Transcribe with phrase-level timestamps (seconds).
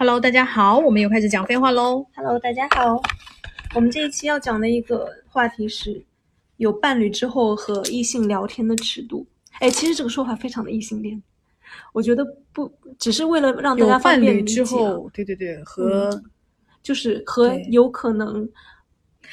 [0.00, 2.06] Hello，大家好，我们又开始讲废话喽。
[2.14, 3.02] Hello，大家好。
[3.74, 6.00] 我们这一期要讲的一个话题是，
[6.58, 9.26] 有伴侣之后和异性聊天的尺度。
[9.58, 11.20] 哎，其实这个说法非常的异性恋，
[11.92, 16.22] 我觉得不只是为了让大家方伴侣便理解啊之后，对对对，和、
[16.80, 18.48] 就是和有可能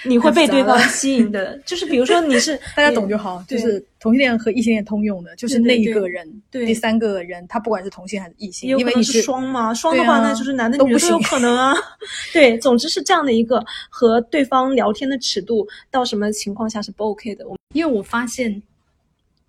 [0.04, 11.73] 你会被对方吸引的，就是比如说你是 大家懂就好，就是同性恋和异性恋通用的，就是那一对对对个人，对第三个人，他不管是同性还是异性，因为你是双嘛，双的话、啊那就是男的女的都有可能啊。
[12.34, 17.48] 对，总之是这样的一个和对方聊天的尺度到什么情况下是不 OK 的。
[17.48, 18.62] 我因为我发现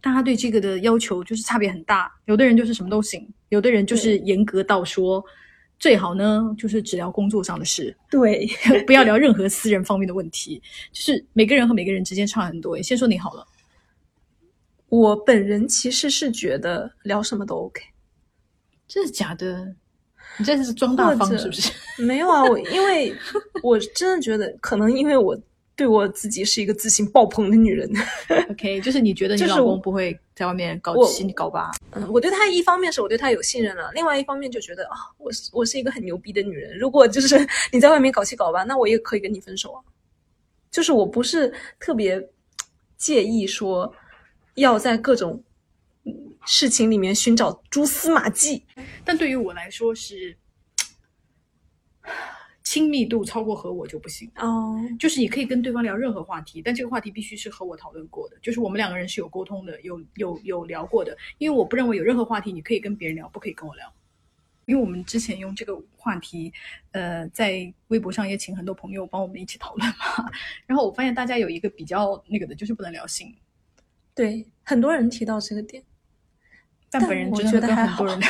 [0.01, 5.25] 大家对这个的要求就是差别很大，有的人就是什么都行，有的人就是严格到说。
[5.79, 8.49] 最好呢，就是只聊工作上的事，对，
[8.87, 10.61] 不要聊任何私人方面的问题。
[10.93, 12.81] 就是每个人和每个人之间差很多。
[12.83, 13.47] 先说你好了，
[14.89, 17.83] 我本人其实是觉得聊什么都 OK。
[18.89, 19.75] 真的假的？
[20.39, 21.73] 你这是装大方是不是？
[22.03, 23.15] 没有啊，我因为
[23.63, 25.39] 我真的觉得，可能因为我
[25.75, 27.91] 对我自己是一个自信爆棚的女人
[28.51, 36.79] ，OK，就是你觉得你老公不会在外面搞七搞八，嗯，我对他一方面是我对他有信任了，另外一方面就觉得啊，我是我是一个很牛逼的女人。
[36.79, 37.39] 如果就是
[37.73, 39.81] 你在外面搞七搞八，那我也可以跟你分手啊。
[40.71, 42.23] 就是我不是特别
[42.99, 43.91] 介意说
[44.57, 45.43] 要在各种
[46.05, 46.13] 嗯
[46.45, 48.63] 事情里面寻找蛛丝马迹。
[49.07, 50.37] 但对于我来说是
[52.77, 54.31] 亲密度超过和我就不行。
[54.37, 61.17] 哦，就是你可以跟对方聊任何话题，但这个话题必须是和我讨论过的，就是我们两个人是有沟通的，有有有聊过的。
[61.39, 63.91] 因为我不认为有任何话题你可以跟别人聊，不可以跟我聊。
[64.67, 66.53] 因为我们之前用这个话题，
[66.93, 70.31] 呃，在微博上也请很多朋友帮我们一起讨论嘛。
[70.67, 73.35] 然后我发现大家有一个比较那个的，就是不能聊性。
[74.15, 75.83] 对，很多人提到这个点。
[76.91, 78.29] 但本人真的跟觉得很多人聊，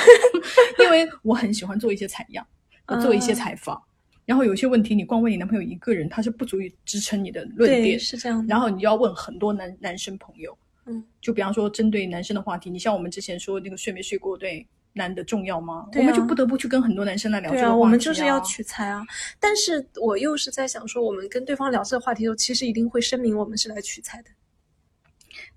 [0.84, 2.46] 因为我很喜欢做一些采样，
[3.02, 3.82] 做一些嗯采访。
[4.26, 7.98] 然后有些问题，你光问你男朋友一个人，他是不足以支撑你的论，点。
[7.98, 8.50] 是这样的。
[8.52, 15.86] 然后你就要问很多男男生朋友，嗯，就比方说针对男生的话题，你像我们之前说那个睡没睡过对男的重要吗？
[15.94, 19.02] 我们就不得不去跟很多男生来聊这个话题、我们就是要取材啊。
[19.38, 24.30] 但是我又是在想说，我们跟对方聊这个话题的时候，其实一定会声明我们是来取材的。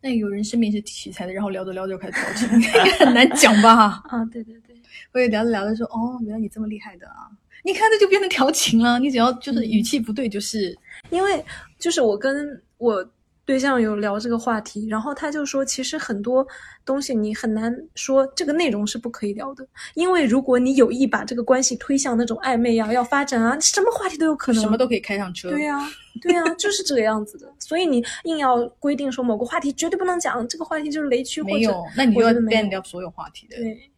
[0.02, 4.02] 那有人声明是取材的，然后聊着聊着就开始调情，应该很难讲吧？
[4.10, 4.76] 啊，对对对，
[5.12, 7.32] 会聊着聊着说，哦，原来你这么厉害的啊！
[7.64, 10.78] 你看这就变成调情了，你只要就是语气不对，就是
[11.10, 11.44] 因为
[11.78, 13.06] 就是我跟我
[13.46, 16.46] 对象有聊这个话题，然后他就说，其实很多
[16.86, 25.50] 东西你很难说这个内容是不可以聊的，因为如果你有意把这个关系推向那种暧昧呀、要发展啊，什么话题都有可能，什么都可以开上车。
[25.50, 25.80] 对呀、
[26.22, 27.52] 对呀、就是这个样子的。
[27.58, 33.58] 所以你硬要规定说某个话题绝对不能讲，这个话题就是雷区，或者没有，那你就要 ban 掉所有话题的。
[33.58, 33.90] 对，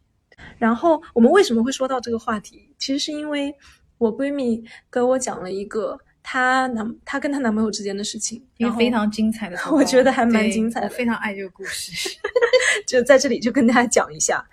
[0.58, 2.68] 然后我们为什么会说到这个话题？
[2.78, 3.54] 其实是因为
[3.98, 12.16] 我闺蜜跟我讲了一个她男她跟她男朋友之间的事情，一个非常精彩的， 我觉得还蛮精彩非常爱这个故事。
[12.86, 14.44] 就在这里就跟大家讲一下，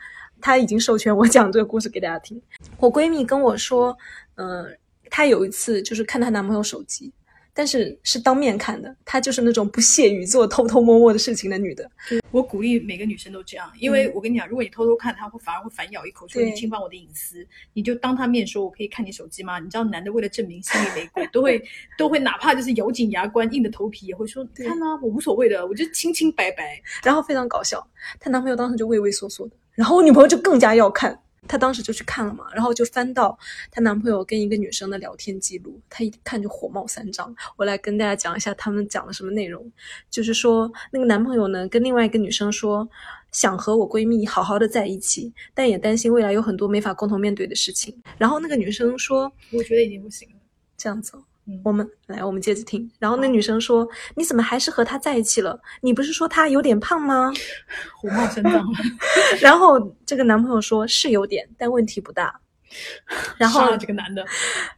[0.41, 2.41] 她已经授权我讲这个故事给大家听。
[2.77, 3.97] 我闺蜜跟我说，
[4.35, 4.66] 嗯、
[5.09, 7.11] 她有一次就是看她男朋友手机。
[7.59, 11.91] 但是是当面看的，她就是那种不屑于做偷偷摸摸的事情的女的。
[12.31, 17.45] 我鼓励每个女生都这样，因为我跟你讲，如果你偷偷看，她会反而会反咬一口，说你侵犯我的隐私。
[17.73, 19.59] 你就当她面说，我可以看你手机吗？
[19.59, 21.61] 你知道，男的为了证明心里没鬼，都会
[21.97, 26.81] 都会哪怕就是咬紧牙关、硬着头皮，也会说对看啊，我无所谓的，我就清清白白。
[27.03, 27.85] 然后非常搞笑，
[28.21, 33.38] 她男朋友当时就畏畏缩缩的，然后我女朋友就更加要看，她当时就去看了嘛，然后就翻到
[33.72, 37.35] 她男朋友跟一个女生的聊天记录，她一看就火冒三丈。
[37.55, 39.72] 我来跟大家讲一下他们讲了什么内容，
[40.09, 42.88] 就是说那个男朋友呢跟另外一个女生说。
[43.31, 47.95] 想和我闺蜜好好的在一起，但也担心未来有很多没法共同面对的事情。
[48.17, 50.35] 然后那个女生说：“我觉得已经不行了。
[50.75, 51.16] 这样子
[51.63, 52.89] 我们来，我们接着听。
[52.99, 55.59] 然后那女生说：“你怎么还是和他在一起了？
[55.81, 57.31] 你不是说他有点胖吗？
[57.95, 58.79] ”火冒三丈了，
[59.41, 62.39] 然后这个男朋友说是有点，但问题不大。
[63.38, 64.24] 然后这个男的，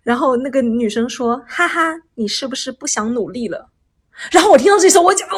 [0.01, 3.69] 然后那个女生说：“哈哈，你是不是不想努力了？”
[4.31, 5.35] 然后我听到这时候，我就呃，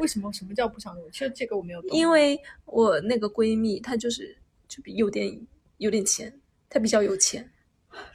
[0.00, 0.30] 为什么？
[0.32, 1.10] 什么叫不想努力？
[1.12, 1.90] 其实这个我没有懂。
[1.92, 4.36] 因为我那个闺蜜她就是
[4.68, 5.40] 就比有点
[5.78, 6.30] 有点钱，
[6.68, 7.50] 她比较有钱，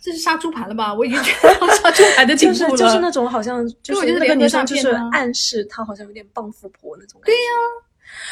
[0.01, 0.93] 这是杀猪盘了吧？
[0.93, 2.69] 我已经觉得到杀猪盘的进步了。
[2.71, 7.31] 就是就是那种好像就是是那个女生就是暗示她好像有点傍富婆那种感觉。
[7.31, 7.51] 对呀、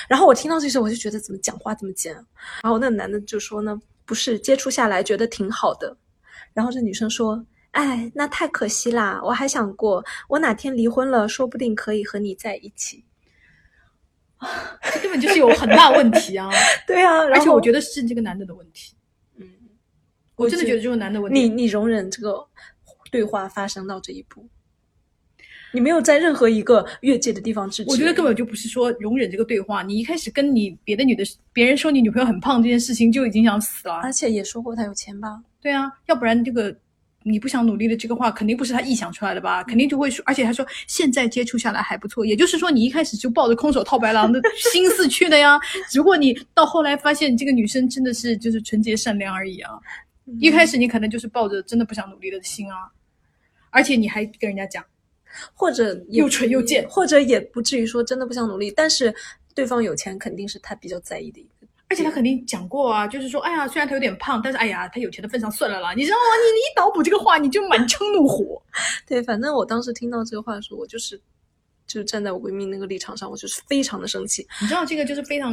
[0.07, 2.23] 然后我听到这时候，我就觉得怎么讲话这么贱啊。
[2.63, 5.95] 然后那个男的就说呢，不是接触下来觉得挺好的。
[6.53, 7.45] 然后这女生说。
[7.73, 9.19] 哎，那太可惜啦！
[9.23, 13.03] 我还想过，我哪天离婚了，说不定可以和你在一起。
[14.93, 16.51] 这根本就是有很大问题啊！
[16.85, 18.95] 对啊，而且我觉，得是这个男的的问题。
[20.35, 21.39] 嗯，我真的觉得这个男的问题。
[21.39, 22.45] 你你容忍这个
[23.11, 24.45] 对话发生到这一步，
[25.71, 27.91] 你没有在任何一个越界的地方制止。
[27.91, 33.95] 我觉得根本就不是说容忍这个对话，你一开始跟你别的女的，别人说你女朋友很胖这件事情就已经想死了。
[33.95, 35.41] 而且也说过他有钱吧？
[35.61, 36.75] 对啊，要不然这个
[37.23, 39.63] 你不想努力的这个话，肯定不是他臆想出来的吧？
[39.63, 45.59] 肯定就会说，而且他说现在接触下来还不错，也就是说你一开始就抱着空手套白狼的心思去的呀。
[45.89, 49.71] 只不过你到后来发现这个女生真的是就是纯洁善良而已啊。
[50.39, 52.91] 一开始你可能就是抱着真的不想努力的心啊，
[53.69, 54.83] 而且你还跟人家讲。
[55.55, 59.11] 或者又蠢又贱，或者也不至于说真的不想努力，但是
[59.55, 66.35] 对方有钱肯定是他比较在意的一个，而且他肯定讲过啊，就是说，哎呀，虽然他有点胖，但是哎呀，他有钱的份上算了啦，你知道吗？
[66.37, 68.61] 你你一脑补这个话，你就满腔怒火。
[69.09, 71.19] 对，反正我当时听到这个话的时候，我就是
[71.87, 74.47] 就是站在我闺蜜那个立场上，我就是非常的生气。
[74.61, 75.51] 你知道这个就是非常，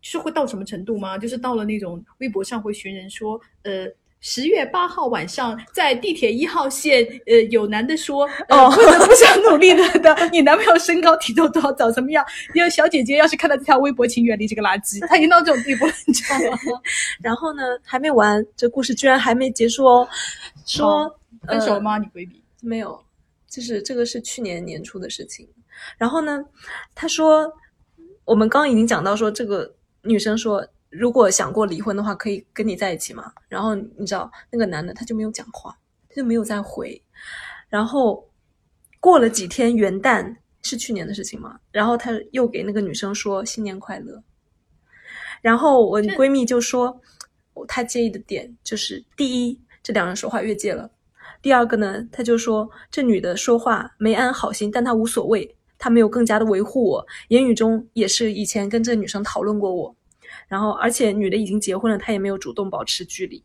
[0.00, 1.18] 就是会到什么程度吗？
[1.18, 3.86] 就是到了那种微博上会寻人说，呃。
[4.18, 12.24] 十月八号晚上，在地铁一号线，呃，有男的说，哦，不想努力的的，你男朋友身高体重多少，长什么样？
[12.54, 15.06] 有小姐姐要是看到这条微博，请远离这个垃圾。
[15.06, 16.58] 他已经到这种地步了，你知道吗？
[17.22, 20.08] 然后呢，还没完，这故事居然还没结束哦。
[20.64, 21.14] 说
[21.46, 21.98] 分手了吗？
[21.98, 22.98] 你闺蜜没有，
[23.48, 25.46] 就是这个是去年年初的事情。
[25.98, 26.42] 然后呢，
[26.96, 27.52] 他说，
[28.24, 29.72] 我们刚刚已经讲到说，这个
[30.06, 30.66] 女生说。
[30.88, 33.30] 如果想过离婚的话，可以跟你在一起吗？
[33.48, 35.76] 然后你知道那个男的他就没有讲话，
[36.08, 37.02] 他就没有再回。
[37.68, 38.26] 然后
[39.00, 44.22] 过了几天，元旦是去年的事情嘛，然后他又给那个女生说新年快乐。
[45.42, 46.98] 然后我闺蜜就说，
[47.66, 50.88] 她介意的点就是第一，这两人说话越界了；
[51.42, 59.95] 第二个呢，他就说这女的说话没安好心，但她无所谓，她没有更加的维护我，言语中也是以前跟这女生讨论过我。
[60.48, 63.42] 然后，而且女的已经结婚了，她也没有主动保持距离。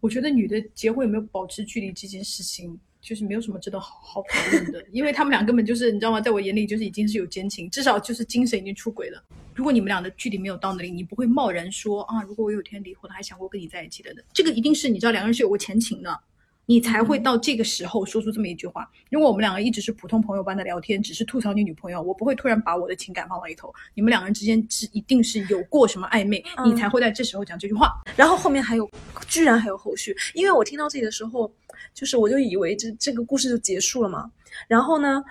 [0.00, 6.20] 我觉得女的结婚有没有保持距离这件事情，就是没有什么值得好好讨论的，因为他们俩根本就是你知道吗？
[6.20, 9.24] 在我眼里就是已经是有奸情，至少就是精神已经出轨了。
[9.54, 14.20] 如果你们俩的距离没有到那里，你不会贸然说啊，如果我有天离婚了，还想过跟你在一起的呢。
[14.32, 16.20] 这个一定是你知道两个人是有过前情的。
[16.66, 18.88] 你才会到这个时候说出这么一句话。
[19.10, 23.72] 如果我们两个一直是普通朋友般的聊天，只是吐槽你女朋友，我不会突然把我的情感放到一头。
[23.94, 27.92] 你们两个人之间是一定是有过什么暧昧，你才会在这时候讲这句话。
[28.16, 28.90] 然后后面还有，
[29.28, 30.16] 居然还有后续。
[30.32, 31.52] 因为我听到这里的时候，
[31.92, 34.30] 就是我就以为这这个故事就结束了嘛。
[34.66, 35.22] 然后呢，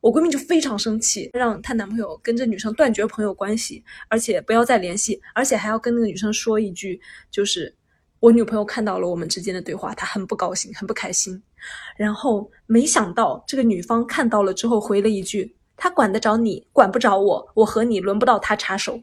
[0.00, 7.74] 我闺蜜就非常生气，让她男朋友跟这女生断绝朋友关系，而且不要再联系，而且还要跟那个女生说一句，就是。
[8.24, 11.42] 我女朋友看到了我们之间的对话，她很不高兴，很不开心。
[11.94, 17.46] 然后没想到这个女方看到了之后回了一句：“他管得着你，管不着我。
[17.52, 18.98] 我和你轮不到他插手。”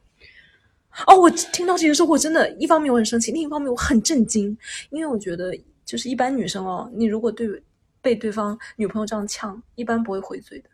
[1.05, 4.57] 哦，我听到这个时候，我真的，一方面我很生气，另一方面我很震惊，
[4.89, 7.47] 因为我觉得就是一般女生哦，你如果对
[8.01, 10.69] 被对方女朋友这样呛，一般不会回嘴的，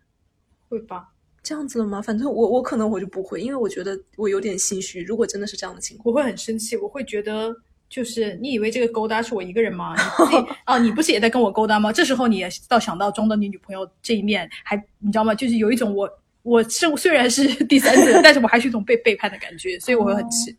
[0.70, 1.10] 会吧？
[1.44, 2.02] 这样子的吗？
[2.02, 5.02] 反正我我可能我就不会，因为我觉得我有点心虚。
[5.04, 7.54] 如果真的是这样的情况，我会很生气，我会觉得。
[7.90, 9.96] 就是你以为这个勾搭是我一个人吗？
[9.96, 11.92] 你自己 哦，你不是也在跟我勾搭吗？
[11.92, 15.34] 这时候你也倒想到装到你女朋友这一面，还你知道吗？
[15.34, 16.10] 就是有一种我
[16.44, 20.56] 我是虽然是 第三者，但是我还是一种被背叛的感觉，所以我会很气。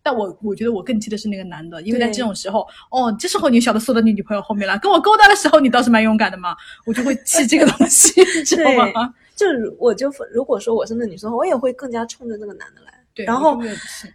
[0.00, 6.56] 但我我觉得我更气的是那个男的，因为在这种时候，哦，这时候你晓得缩到你女朋友后面了，跟我勾搭的时候你倒是蛮勇敢的嘛，
[6.86, 9.12] 我就会气这个东西， 知道吗？
[9.36, 9.46] 就
[9.78, 12.94] 我就如果说我是那女生，我也会更加冲着那个男的来。
[13.24, 13.60] 然后，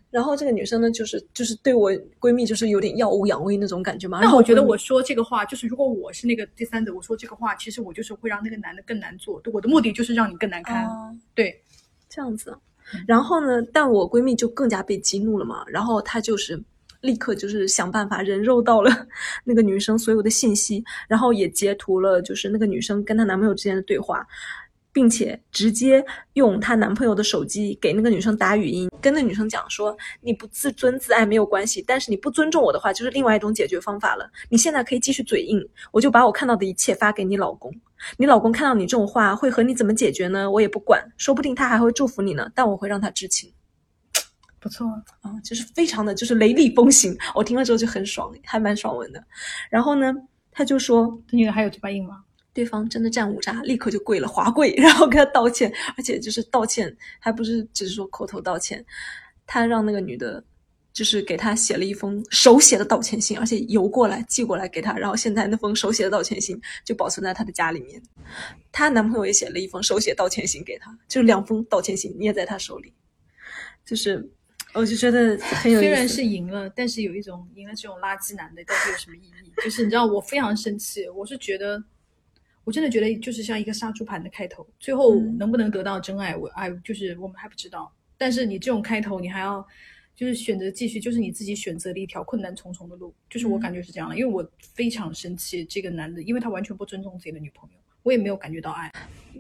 [0.10, 4.20] 然后这个女生呢，就是就是对我闺蜜就是有点耀武扬威那种感觉嘛。
[4.22, 9.42] 那我觉得我说这个话，就是如果我是那个第三者，我说这个话，其实我就是会让那个男的更难做。
[9.52, 10.88] 我的目的就是让你更难堪。
[11.34, 11.62] 对，
[12.10, 12.58] 这样子。
[13.08, 15.64] 然后呢，但我闺蜜就更加被激怒了嘛。
[15.68, 16.62] 然后她就是
[17.02, 18.92] 立刻就是想办法人肉到了
[19.44, 24.26] 那个女生所有的信息，然后也截图了就是那个女生跟她男朋友之间的对话。
[24.94, 34.30] 并且直接用她男朋友的手机给那个女生打语音，跟那女生讲说：“你不自尊自爱没有关系，但是你不尊重我的话，就是另外一种解决方法了。
[34.50, 37.74] 你现在可以继续嘴硬，我就把我看到的一切发给你老公。
[38.18, 40.50] 你老公看到你这种话，会和你怎么解决呢？
[40.50, 42.48] 我也不管，说不定他还会祝福你呢。
[42.54, 43.52] 但我会让他知情。
[44.60, 44.88] 不错
[45.22, 47.18] 啊，就是非常的就是雷厉风行。
[47.34, 49.22] 我听了之后就很爽，还蛮爽文的。
[49.70, 50.14] 然后呢，
[50.52, 52.23] 他就说：这女的还有嘴巴硬吗？”
[52.54, 58.86] 对方真的战五渣，立刻就跪了，华跪， 然后跟他道歉，而且就是道歉，还不是只是说口头道歉，
[59.48, 60.44] 他让那个女的，
[60.94, 68.02] 就是给他写了一封手写的道歉信，而且邮过来寄过来给他，然后现在那封手写的道歉信就保存在他的家里面，
[68.72, 72.94] 她男朋友也写了一封手写道歉信给他，就是两封道歉信捏在他手里，
[73.84, 74.30] 就是
[74.76, 75.80] 我就觉得很有。
[75.80, 79.52] 虽然是赢了，但是有一种赢了这种垃圾男的到底有什么意义？
[79.64, 81.84] 就是你知道，我非常生气，我是觉得，
[82.64, 85.38] 我真的觉得就是像一个杀猪盘的开头，最后嗯。
[85.38, 87.92] 能不能得到真爱，我哎就是我们还不知道。
[88.18, 89.66] 但是你这种开头，你还要
[90.16, 93.62] 就是选择继续，就是你自己选择了一条困难重重的路，就是我嗯。
[93.62, 98.92] 感觉是这样的，因为我非常生气这个男的，因为他完全不尊重自己的女朋友，我也没有感觉到爱。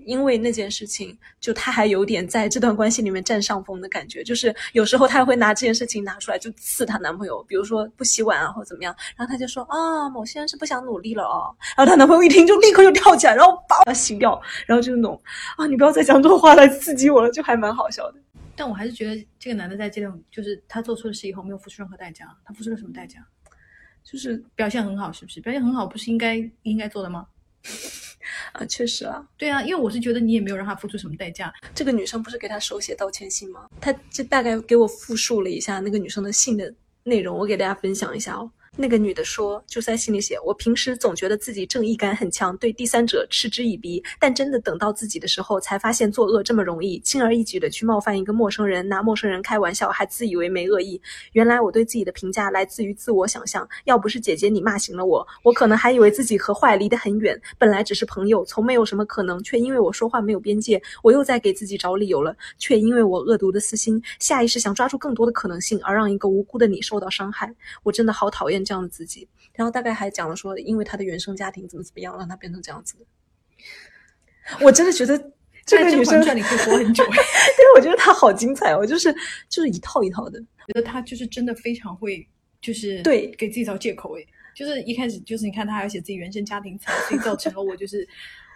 [0.05, 15.21] 因为那件事情，就他还有点在这段关系里面占上风的感觉，就是有时候他会拿这件事情拿出来就刺她男朋友，比如说不洗碗啊或者怎么样，然后他就说啊，某些人是不想努力了哦，然后她男朋友一听就立刻就跳起来，然后把他洗掉，然后就是那种
[15.55, 18.19] 啊，你不要再讲这种话来刺激我了，就还蛮好笑的。
[18.57, 23.25] 但我还是觉得这个男的在这种就是他做错了事以后没有付出任何代价，他付出了什么代价？
[24.03, 25.39] 就是表现很好，是不是？
[25.39, 27.25] 表现很好不是应该应该做的吗？
[28.53, 33.67] 啊，确实啊，对啊，因为我是觉得你也没有让他付出什么代价，这个女生不是给他手写道歉信吗？
[33.79, 38.49] 他就大概给我复述了一下那个女生的信的内容，我给大家分享一下哦。
[38.75, 50.99] 那个女的说，就在信里写：“我平时总觉得自己正义感很强，对第三者嗤之以鼻，但真的等到自己的时候，才发现作恶这么容易，轻而易举的去冒犯一个陌生人，拿陌生人开玩笑，还自以为没恶意。
[51.33, 53.67] 原来我对自己的评价来自于自我想象。
[53.83, 67.53] 要不是姐姐你骂醒了我，我可能还以为自己和坏离得很远，本来只是朋友，从没有什么可能，却因为我说话没有边界，我又在给自己找理由了，却因为我恶毒的私心，下意识想抓住更多的可能性，而让一个无辜的你受到伤害。
[67.83, 69.27] 我真的好讨厌这样的自己。
[69.53, 73.05] 然后大概还讲了说，因为他的原生家庭怎么怎么样，让他变成这样子的。
[74.61, 75.17] 我真的觉得
[75.65, 77.03] 这个女生，甄嬛传里可以活很久。
[77.07, 77.13] 对，
[77.75, 79.13] 我觉得她好精彩哦，就是
[79.47, 80.39] 就是一套一套的。
[80.39, 82.27] 觉得她就是真的非常会，
[82.59, 84.27] 就是对给自己找借口诶。
[84.55, 88.07] 就是一开始就是你看她还要写自己原生家庭惨，所以造成了我就是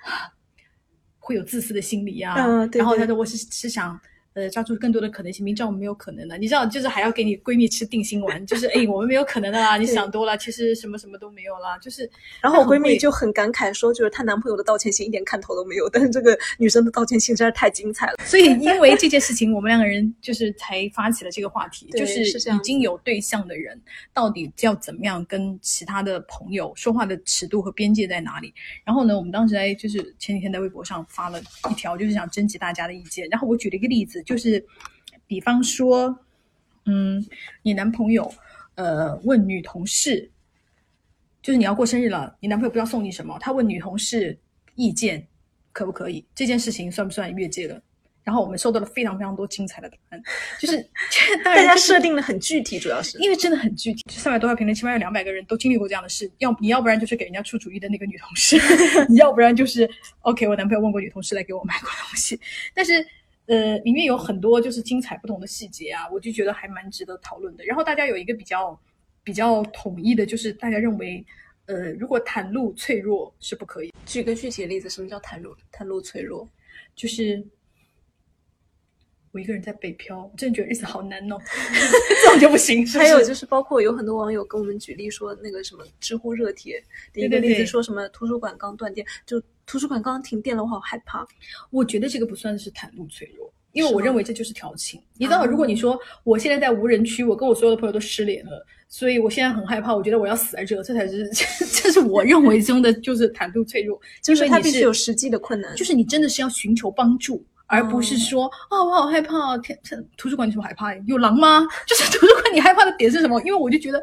[1.19, 2.35] 会有自私的心理啊。
[2.37, 3.99] 嗯对对然后她说我是是想。
[4.37, 12.07] 呃，抓住更多的可能性，明知道我们没有可能的，你知道，就是还要给你闺蜜吃定心丸，就是哎，我们没有可能的啦，你想多了，其实什么什么都没有啦，就是。
[12.39, 18.17] 然后我闺蜜就很感慨说，就是她男朋友的道歉信一点看头都没有，但是这个女生的道歉信实在太精彩了。
[18.23, 23.81] 所以因为这件事情，我们两个人就是才发起了这个话题，就是已经有对象的人，
[24.13, 28.53] 到底要怎么样跟其他的朋友说话的尺度和边界在哪里？
[28.85, 31.41] 然后呢，我们当时在就是前几天在微博上发了
[31.71, 33.27] 一条，就是想征集大家的意见。
[33.31, 34.63] 然后我举了一个例子，就是
[35.25, 36.19] 比方说，
[36.85, 37.25] 嗯，
[37.61, 38.29] 你男朋友
[38.75, 40.29] 呃问女同事，
[41.41, 44.37] 就是你要过生日了，你男朋友不知道送你什么，他问女同事
[44.75, 45.25] 意见
[45.71, 46.25] 可不可以？
[46.35, 47.81] 这件事情算不算越界了？
[48.23, 50.21] 然后我们收到了非常非常多精彩的答案，
[50.59, 50.85] 就是
[51.45, 56.29] 大家设定的很具体，主要是因为真的很具体，三百多条评论，起码有两百个人都经历过这样的事。
[56.39, 58.57] 要你要不然就是给人家出主意的那个女同事，
[59.07, 59.89] 你要不然就是
[60.23, 62.37] OK，我男朋友问过女同事来给我买过东西，
[62.73, 63.07] 但是
[63.47, 67.65] 呃，里面有很多就是精彩不同的细节啊，我就觉得还蛮值得讨论的。
[67.65, 68.79] 然后大家有一个比较
[69.23, 71.25] 比较统一的，就是大家认为，
[71.65, 76.47] 呃，如果袒露脆弱是不可以，举个具体的例子，什么叫袒露袒露脆弱？
[76.95, 77.45] 就是。
[79.33, 81.37] 我一个人在北漂，我真的觉得日子好难哦，
[82.23, 82.87] 这种就不行。
[82.87, 86.81] 是不是还有就是，包括有很多网友跟我们举例说，那个什么知乎热帖
[87.13, 91.23] 的一个例子，说什么图书馆刚断电，就图书馆刚刚停电了，我好害怕。
[91.69, 94.99] 我觉得这个不算是袒露脆弱，因为我认为这就是调情。
[95.17, 101.29] 你知道，啊如果你说我现在在无人区，我跟我所有的朋友都失联了，所以我现在很害怕，我觉得我要死在这，这才是
[101.83, 107.45] 这是我认为中的就是袒露脆弱，就是他必须有实际的困难，就是你真的是要寻求帮助。
[107.69, 109.77] 而不是哦说啊、我好害怕哦，天，
[110.15, 110.95] 图书馆有什么害怕？
[111.05, 111.67] 有狼吗？
[111.85, 113.37] 就是图书馆你害怕的点是什么？
[113.41, 114.01] 因为我就觉得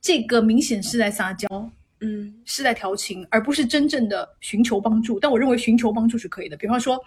[0.00, 1.48] 这个明显是在撒娇，
[2.00, 5.18] 嗯，是在调情，而不是真正的寻求帮助。
[5.18, 6.56] 但我认为寻求帮助是可以的。
[6.56, 7.00] 比方说，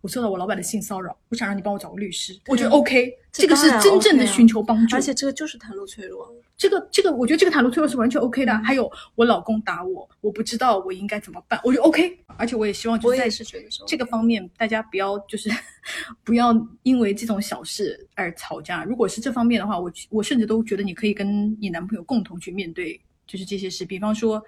[0.00, 4.96] 我受到我老板的性骚扰，我想让你帮我找个律师，我觉得 OK，这个是真正的寻求帮助。
[4.96, 6.30] 而且这个就是袒露脆弱。
[6.56, 8.56] 这个这个，我觉得这个袒露脆弱是完全 OK 的。
[8.58, 12.16] 还有我老公打我，我不知道我应该怎么办，我觉得 OK。
[12.36, 15.50] 而且我也希望就是在我也是觉得说这个方面，大家不要就是
[16.22, 18.84] 不要因为这种小事而吵架。
[18.84, 23.84] 如果是这方面的话，我我甚至都觉得你可以跟你男朋友共同去面对，就是这些事。
[23.84, 24.42] 比方说，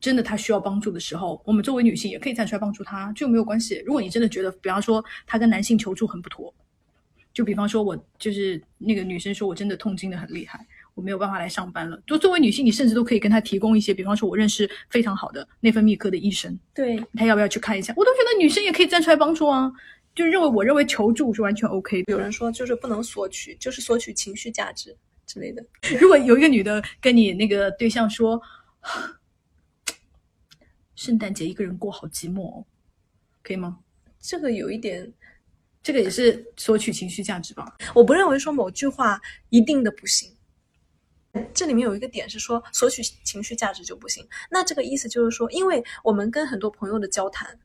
[0.00, 3.82] 真的他需要帮助的时候，我们作为女性也可以站出来帮助他，就没有关系。
[3.84, 6.54] 如果你真的觉得，比方说他跟男性求助很不妥，
[7.32, 10.66] 就比方说我就是那个女生说我真的痛经的很厉害。
[10.96, 12.02] 我没有办法来上班了。
[12.04, 17.94] 就作为女性，你甚至都可以跟他提供一些，比方说，我认识非常好的内分泌科的医生，对，他要不要去看一下？
[17.96, 19.72] 我都觉得女生也可以站出来帮助啊。
[20.14, 22.12] 就认为我认为求助是完全 OK 的。
[22.12, 24.94] 有人说就是不能索取，就是索取情绪价值
[25.30, 25.64] 之类的。
[26.00, 28.40] 如果有一个女的跟你那个对象说，
[30.96, 32.66] 圣诞节一个人过好寂寞哦，
[33.44, 33.78] 可以吗？
[34.18, 35.12] 这个有一点，
[35.82, 37.76] 这个也是索取情绪价值吧？
[37.94, 39.20] 我不认为说某句话
[39.50, 40.34] 一定的不行。
[41.54, 47.56] 这里面有一个点是说索取情绪价值就不行，那这个意思就是说，因为我们跟很多朋友的交谈，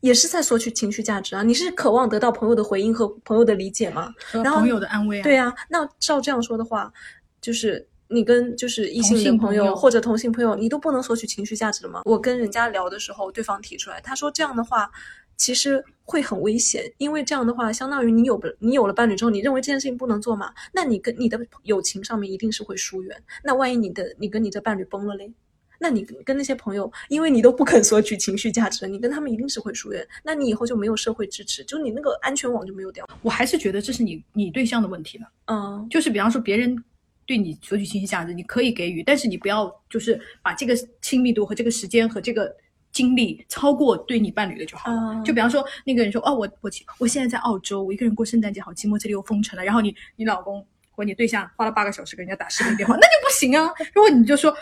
[0.00, 1.42] 也是在索取情绪价值啊。
[1.42, 4.12] 你是渴望得到朋友的回应和朋友的理解吗？
[4.32, 6.92] 和然后朋友的安慰啊，对啊，那照这样说的话，
[7.40, 12.02] 就是你跟就是异性的朋朋友友或者同性朋友，你都不能索取情绪价值的吗？
[12.04, 14.90] 我跟人家聊的时候，对方提出来，他说这样的话
[15.36, 20.52] 其实会很危险，因为这样的话，相当于你有不你有了伴侣之后，你认为这件事情不能做嘛？
[20.72, 23.22] 那你跟你的友情上面一定是会疏远。
[23.44, 25.32] 那万一你的你跟你的伴侣崩了嘞？
[25.82, 30.06] 那你跟跟那些朋友，因为你都不肯索取情绪价值，你跟他们一定是会疏远。
[30.22, 33.08] 那你以后就没有社会支持，就你那个安全网就没有掉。
[33.22, 35.24] 我还是觉得这是你你对象的问题了。
[35.46, 36.76] 嗯，就是比方说别人
[37.24, 42.54] 对你索取情绪价值，你可以给予，但是你不要就是把这个亲密度和这个时间和这个
[42.92, 45.14] 精力超过对你伴侣的就好了。
[45.14, 49.64] 嗯就比方说那个人说哦，我我我现在在澳洲，我一个人过圣诞节好寂寞，这里又封城了。
[49.64, 53.72] 然后你你老公或你对象花了八个小时跟人家打视频电话，那就不行啊。
[53.94, 54.54] 如果你就说。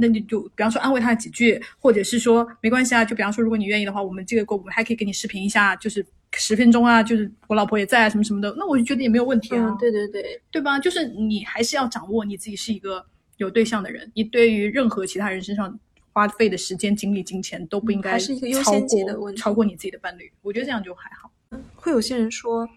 [0.00, 9.68] 那你就比方说安慰他几句，或者是说没关系啊，就比方说如果你愿意的话，我们这个过我们还可以给你视频一下，就是十分钟啊，就是我老婆也在啊，什么什么的，那我就觉得也没有问题啊。
[9.68, 10.78] 嗯，对对对，对吧？
[10.78, 13.04] 就是你还是要掌握你自己是一个
[13.36, 15.78] 有对象的人，你对于任何其他人身上
[16.12, 20.30] 花费的时间、精力、金钱都不应该还是一个优超先级过的问题超过你自己的伴侣。
[20.42, 21.30] 我觉得这样就还好。
[21.74, 22.68] 会有些人说，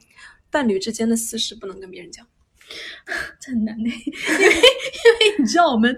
[0.49, 2.25] 伴侣之间的私事不能跟别人讲。
[3.39, 5.95] 这很难的，因为因为你知道我们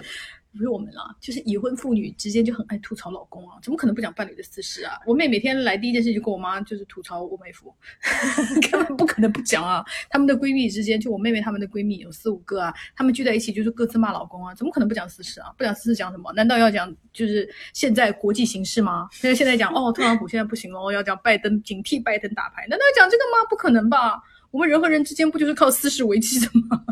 [0.56, 4.94] 不是我们啦，就是已婚妇女之间就很爱吐槽老公啊，怎么可能不讲伴侣的私事啊？
[5.06, 7.74] 我妹每天来第一件事就跟我妈就是吐槽我妹夫，
[8.72, 9.84] 根本不可能不讲啊。
[10.10, 15.54] 她们的闺蜜之间，就我妹妹她们的闺蜜有四五个啊，她们聚在一起就是各自骂老公啊，怎么可能不讲私事啊？
[15.58, 16.32] 不讲私事讲什么？
[16.34, 19.10] 难道要讲就是现在国际形势吗？
[19.12, 23.46] 现在现在讲哦，特朗普现在不行了哦，要讲拜登警惕拜登打牌，难道要讲这个吗？
[23.50, 24.22] 不可能吧？
[24.52, 26.86] 我们人和人之间不就是靠私事维系的吗？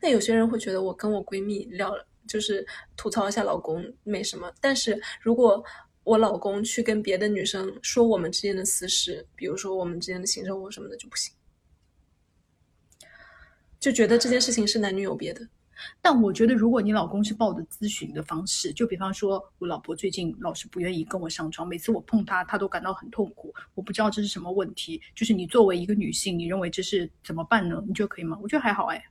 [0.00, 1.92] 那有些人会觉得我跟我闺蜜聊，
[2.26, 5.64] 就是吐槽一下老公没什么，但是如果
[6.04, 11.32] 我老公去跟别的女生说我们之间的私事，比如说我们之间的性生活什么的就不行，
[13.78, 15.48] 就觉得这件事情是男女有别的。
[16.00, 25.00] 但我觉得，如果你老公是抱着咨询的方式，就比方说，我老婆最近老是不愿意跟我上床，每次我碰她，她都感到很痛苦，我不知道这是什么问题。
[25.12, 27.82] 就是你作为一个女性，你认为这是怎么办呢？
[27.84, 28.38] 你觉得可以吗？
[28.40, 29.04] 我觉得还好哎。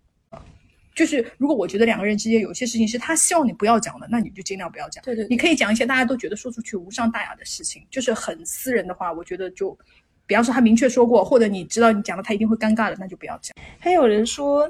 [0.93, 5.03] 就是如果我觉得两个人之间有些事情是他希望你不要讲的，那你就尽量不要讲。
[5.03, 9.77] 对对你可以讲一些大家都觉得说出去无伤大雅的事情，就是很私人的话，我觉得就，
[10.25, 13.55] 比方说他明确说过，或者你知道你讲了他一定会尴尬的，那就不要讲。
[13.79, 14.69] 还有人说，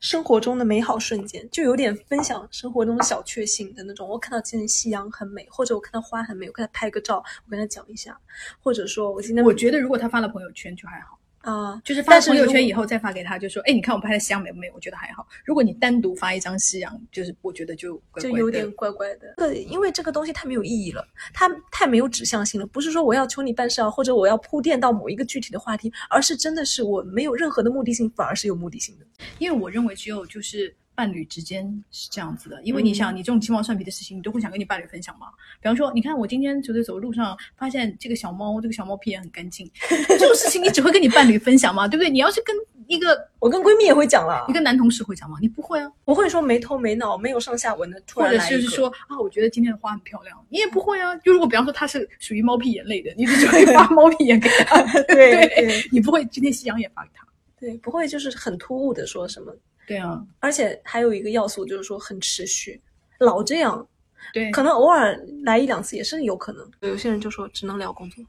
[0.00, 4.08] 生活中的美好瞬间，就有点分享生活中的小确幸的那种。
[4.08, 8.18] 我看到今天夕阳很美，或者我看到花很美，我跟他拍个照，我跟他讲一下，
[8.60, 11.17] 或者说我今天我觉得如果他发了朋友圈就还好。
[11.40, 15.26] 啊、就是发朋友圈以后再发给他，就说：“哎，你看我拍的夕阳美不美？”我觉得还好。
[15.44, 19.34] 如果你单独发一张夕阳，就是我觉得就怪怪的就有点怪怪的。
[19.36, 22.66] 对，因为这个东西太没有意义了，它太没有指向性了。
[22.66, 29.06] 不是说我要求你办事啊，或者我要铺垫到某一个具体的话题，而是真的是我没有任何的目的性，反而是有目的性的。
[29.38, 35.28] 因为我认为只有就是伴侣之间是这样子的，因为你想，你这种鸡毛蒜皮的事情，你都会想跟你伴侣分享吗？
[35.60, 39.70] 比方说，你看我今天走在走路上，发现这个小猫，这个小猫屁也很干净，
[40.08, 41.86] 这种事情你只会跟你伴侣分享吗？
[41.86, 42.10] 对不对？
[42.10, 42.52] 你要是跟
[42.88, 45.38] 一个我跟闺蜜也会讲了一，个男同事会讲吗？
[45.40, 45.88] 你不会啊。
[46.04, 51.14] 我会说没头没脑、没有上下文的，突或者然来一个是说啊，我觉得今天的花很漂亮，你也不会啊。
[51.22, 57.24] 就如果比方说他是属于猫屁眼类的，你就会发猫屁眼给他， 对对对你不会今天夕阳也发给他。
[57.60, 59.54] 对，不会就是很突兀的说什么。
[59.88, 62.80] 对啊，而且还有一个要素就是说很持续，
[63.18, 63.88] 老这样，
[64.32, 66.70] 对，可能偶尔来一两次也是有可能。
[66.80, 68.22] 有些人就说只能聊工作，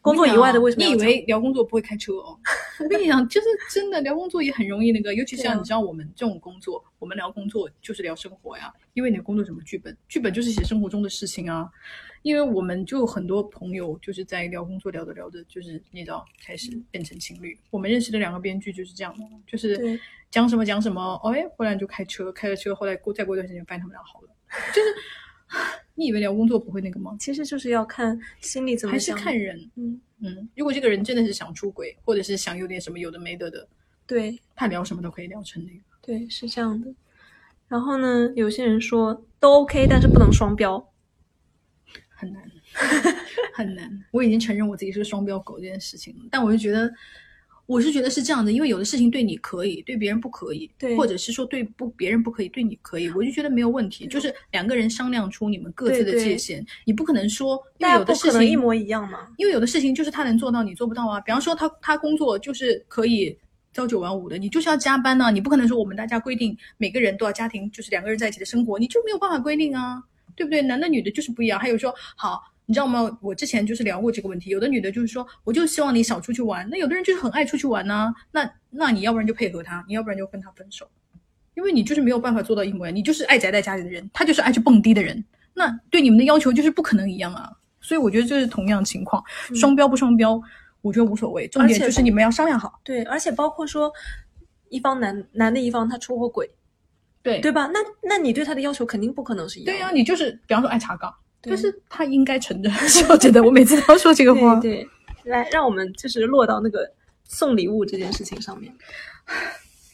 [0.00, 2.38] 工作以外的为什么你以为聊工作不会开车哦？
[2.80, 11.70] 我跟你讲，就是真的聊工作也很容易那个，尤其像你知道我们这种工作，我们聊工作就是聊生活呀，因为你的工作什么剧本，剧本就是写生活中的事情啊。
[12.22, 17.58] 因为我们就有很多朋友就是在聊工作聊着聊着，就是你知道开始变成情侣。
[17.70, 19.98] 我们认识的两个编剧就是这样的，就是对
[20.30, 24.28] 讲什么讲什么，哎，忽然就开车，开了车，后来过再过一段时间发现他们俩好了，
[24.74, 24.94] 就是
[25.94, 27.16] 你以为聊工作不会那个吗？
[27.18, 29.24] 其实就是要看心里怎么想还是。
[29.24, 33.66] 看人，嗯，嗯，如果这个人真的是想出轨，或者是想有点什么有的没的的，
[34.06, 35.80] 对他聊什么都可以聊成那个。
[36.02, 36.92] 对，是这样的。
[37.66, 40.89] 然后呢，有些人说都 OK，但是不能双标。
[42.20, 42.42] 很难，
[43.54, 43.90] 很难。
[44.12, 46.92] 我已经承认我自己是个双标狗这件事情了，但我就觉得，
[47.66, 59.28] 我是觉得是这样的，因为有的事情对你可以，对别人不可以，对或者是说对不别人不可以，对你可以，我就觉得没有问题，就是两个人商量出你们各自的对对界限，你不可能说，因为大家不有的事情一模一样嘛。
[59.38, 61.20] 因为有的事情就是他能做到，你做不到啊。
[61.20, 63.36] 比方说他他工作就是可以
[63.72, 70.02] 朝九晚五的，你就是要加班呐、你不可能说我们大家规定每个人都要家庭就是两个人在一起的生活，你就没有办法规定啊，
[70.36, 70.62] 对不对？
[70.62, 71.58] 男的女的就是不一样。
[71.58, 72.42] 还有说好。
[72.66, 73.18] 你知道吗？
[73.20, 76.68] 我之前就是聊过这个问题，有的女的就是说，我就希望你少出去玩。
[76.70, 80.88] 那有的人就是很爱出去玩呐、那那你要不然就配合他，你要不然就跟他分手，
[81.54, 87.50] 因为你就是没有办法做到一模一样，你就是爱宅在家里的人，他就是爱去蹦迪的人，那对你们的要求就是不可能一样啊。
[87.80, 89.20] 所以我觉得这是同样情况，
[89.52, 90.40] 双标不双标，
[90.80, 92.78] 我觉得无所谓，重点就是你们要商量好。
[92.84, 93.92] 对，而且包括说，
[94.68, 96.48] 一方男男的一方他出过轨，
[97.22, 97.66] 对对吧？
[97.66, 99.78] 那那你对他的要求肯定不可能是一样的。
[99.78, 102.72] 对呀、你就是比方说爱查岗，对但是他应该承认。
[103.10, 104.58] 我觉得，我每次都要说这个话。
[104.60, 104.88] 对
[105.22, 106.90] 对，来，让我们就是落到那个
[107.24, 108.74] 送礼物这件事情上面，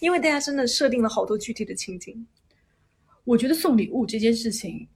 [0.00, 2.26] 因为大家真的设定了好多具体的情景。
[3.24, 4.86] 我觉得送礼物这件事情，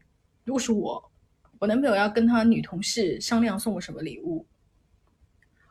[0.44, 1.10] 如果是我，
[1.58, 4.46] 我男朋友要跟他女同事商量送我什么礼物，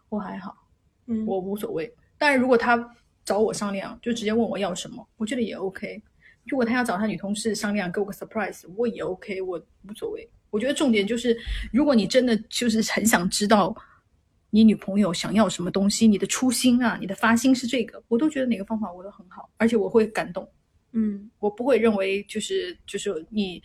[0.10, 0.54] 我还好，
[1.08, 1.90] 嗯，我无所谓。
[2.18, 2.94] 但是如果他
[3.24, 6.04] 找我商量，就直接问我要什么，我觉得也 OK。
[6.46, 10.28] 如果他要找他女同事商量，给我个 surprise，我也 OK，我无所谓。
[10.50, 11.38] 我觉得重点就是，
[11.72, 13.76] 如果你真的就是很想知道
[14.50, 20.50] 你女朋友想要什么东西，你的初心啊，你的发心是这个，我都觉得哪个方法我都很好，而且我会感动。
[20.92, 23.62] 嗯我不会认为就是就是你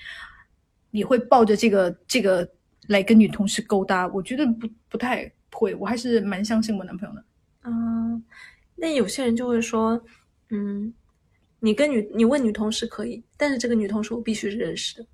[0.91, 2.47] 你会抱着这个这个
[2.89, 7.25] 来跟女同事勾搭，我觉得不不太会，我还是蛮相信我男朋友的。
[7.63, 7.73] 啊、
[8.77, 9.99] 那有些人就会说，
[10.51, 10.93] 嗯，
[11.65, 15.07] 你跟女你问女同事可以，但是这个女同事我必须是认识的。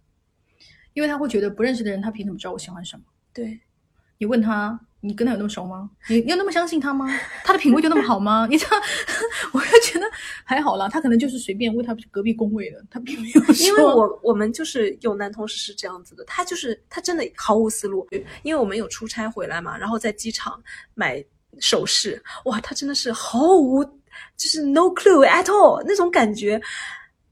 [0.92, 3.04] 因为他会觉得不认识的人，他凭什么知道我喜欢什么？
[3.32, 3.60] 对，
[4.18, 5.88] 你问他，你跟他有那么熟吗？
[6.08, 7.06] 你你有那么相信他吗？
[7.44, 8.48] 他的品味就那么好吗？
[8.50, 8.82] 你这样，
[9.54, 10.04] 我就觉得
[10.42, 13.40] 还好啦，他可能就是随便问他隔壁工位的，他并没有。
[13.60, 18.04] 因为我我们就是有男同事是这样子的，他就是他真的毫无思路，
[18.42, 20.60] 因为我们有出差回来嘛，然后在机场
[20.94, 21.24] 买
[21.60, 23.84] 首饰，哇，他真的是毫无
[24.36, 26.60] 就是 no clue at all 那种感觉，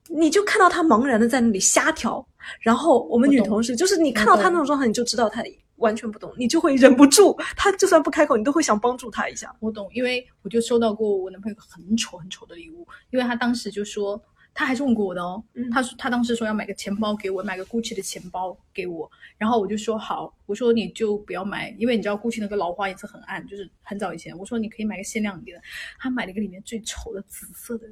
[0.09, 2.27] 你就看到他茫然的在那里瞎调，
[2.61, 5.43] 然后我们女同事就是你看到他那种状态，你就知道他
[5.77, 9.55] 完全不懂，你就会忍不住，他就算不开口，你都会想帮助他一下。
[9.61, 14.21] 我懂，因为我就收到过我男朋友很丑很丑的礼物，因为他当时就说，
[14.59, 15.71] 他还是问过我的哦，嗯。
[15.71, 25.63] 他说他当时说要买个钱包给我，买个 GUCCI 的钱包给我，然后我就说好，我说你就不要买，因为你知道 GUCCI 那个老花颜色很暗，就是很早以前，我说你可以买个限量一点的，
[26.01, 27.87] 他买了一个里面最丑的紫色的，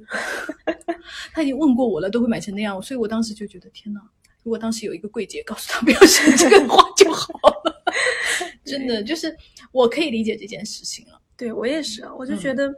[1.31, 4.01] 他已经问过我了，都会买成那样，所以我当时就觉得天哪。
[4.43, 7.27] 如果当时有一个柜姐告诉他不要选这个花就好
[7.63, 7.83] 了，
[8.65, 9.33] 真的就是
[9.71, 11.21] 我可以理解这件事情了。
[11.37, 12.37] 对我也是啊，我就嗯。
[12.39, 12.73] 觉得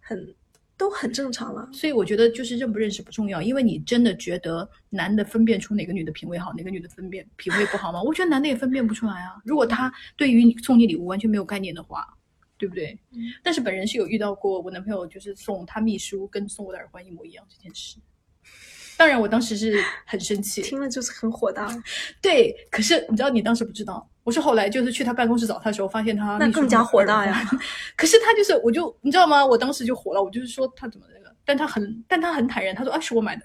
[0.00, 0.34] 很、
[0.76, 1.68] 都很正常了。
[1.72, 8.02] 所以我觉得就是认不认识不重要，因为你真的觉得男的分辨出哪个女的品味好，哪个女的分辨品味不好吗？
[8.02, 9.40] 我觉得男的也分辨不出来啊。
[9.44, 12.06] 如果他对于你送你礼物完全没有概念的话，
[12.58, 12.98] 对不对？
[13.12, 17.98] 嗯但是本人是有遇到过我男朋友就是送他秘书跟送我的耳环一模一样这件事。
[18.96, 21.68] 当然，我当时是很生气，听了就是很火大，
[22.22, 22.54] 对。
[22.70, 27.42] 可是你知道，你当时不知道，我是后来就是去他办公室找他的时候，发现他那更加火大呀。
[27.96, 29.44] 可是他就是，我就你知道吗？
[29.44, 33.42] 我当时就火了，我就是说他怎么那个，但他很，但他很坦然，他说啊是我买的，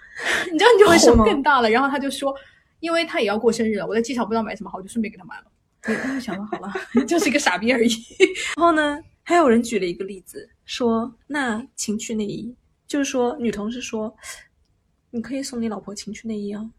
[0.52, 1.70] 你知道你就火为什么更大了。
[1.70, 2.34] 然后他就说，
[2.80, 5.44] 因为他也要过生日了，我在机场不知道买什么好，我就顺便给他买了。
[5.82, 6.72] 对，他就想说好了，
[7.06, 7.90] 就是一个傻逼而已。
[8.56, 12.54] 然后呢，还有人举了一个例子，说那情趣内衣，
[12.86, 14.14] 就是说女同事说，
[15.10, 16.70] 你可以送你老婆情趣内衣啊。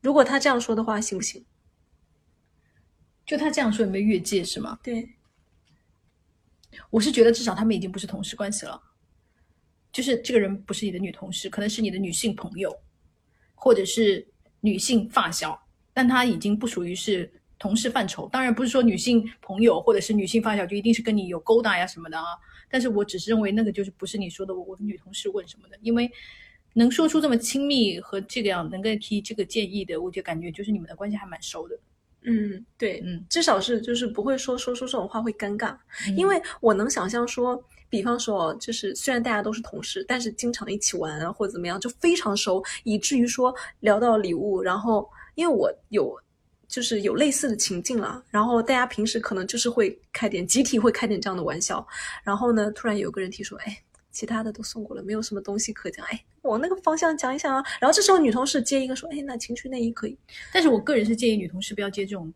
[0.00, 1.44] 如果他这样说的话，行不行？
[3.26, 4.78] 就他这样说有没有越界是吗？
[4.82, 5.08] 对，
[6.90, 8.78] 我是觉得至少他们已经不是同事关系了，
[9.90, 12.70] 就是这个人不是你的女同事，可能是你的女性朋友，
[13.54, 14.28] 或者是
[14.60, 15.58] 女性发小，
[15.94, 18.28] 但他已经不属于是同事范畴。
[18.28, 22.26] 当然不是说女性朋友或者是女性发小就一定是跟你有勾搭呀什么的啊，
[22.68, 26.12] 但是我只是认为那个就是不是你说的我的女同事问什么的，因为
[26.74, 31.74] 能说出这么亲密和这个样能够提这个建议的，我就感觉就是你们的关系还蛮熟的。
[32.20, 35.74] 嗯，对，嗯，至少是就是不会说说出这种话会尴尬，
[36.06, 37.58] 嗯因为我能想象说，
[37.88, 46.14] 比方说哦，就是虽然大家都是同事，但是经常一起玩啊或者怎么样，就非常熟，以至于说聊到礼物，然后因为我有。
[46.66, 51.86] 就是有类似的情境了，然后大家平时可能就是会开点集体会开点这样的玩笑，
[52.24, 53.78] 然后呢，突然有个人提出，哎，
[54.14, 57.62] 其他的都送过了，没有什么东西可讲，哎，往那个方向讲一讲啊。
[57.80, 60.16] 然后这时候女同事接一个说，哎，那情趣内衣可以，
[60.52, 62.32] 但是我个人是建议女同事不要接这种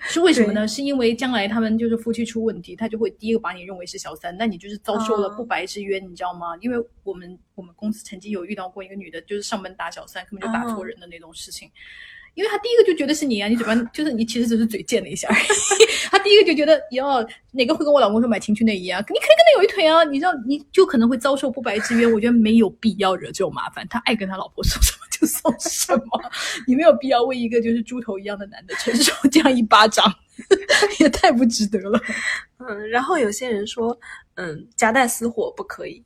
[0.00, 0.66] 是为什么呢？
[0.66, 6.56] 是因为将来他们就是夫妻出问题，他就会第一个把你认为是小三，那你就是遭受了啊不白之冤，你知道吗？
[6.60, 11.70] 因为我们我们公司曾经有遇到过一个女的，就是上门打小三，根本就打错人的那种事情。
[12.36, 15.46] 因为他第一个就觉得是你啊，你嘴巴就是你其实只是嘴贱了一下而已。
[16.12, 19.00] 他第一个就觉得，哟，哪个会跟我老公说买情趣内衣啊？
[19.08, 22.12] 你肯定跟他有一腿啊，你知道，你就可能会遭受不白之冤。
[22.12, 26.30] 我觉得没有必要惹这种麻烦，他爱跟他老婆说什么就说什么，
[26.68, 30.04] 你没有必要为一个就是猪头一样的男的承受这样一巴掌，
[31.00, 31.98] 也太不值得了。
[32.58, 33.98] 嗯，然后有些人说，
[34.34, 36.04] 嗯，夹带私货不可以。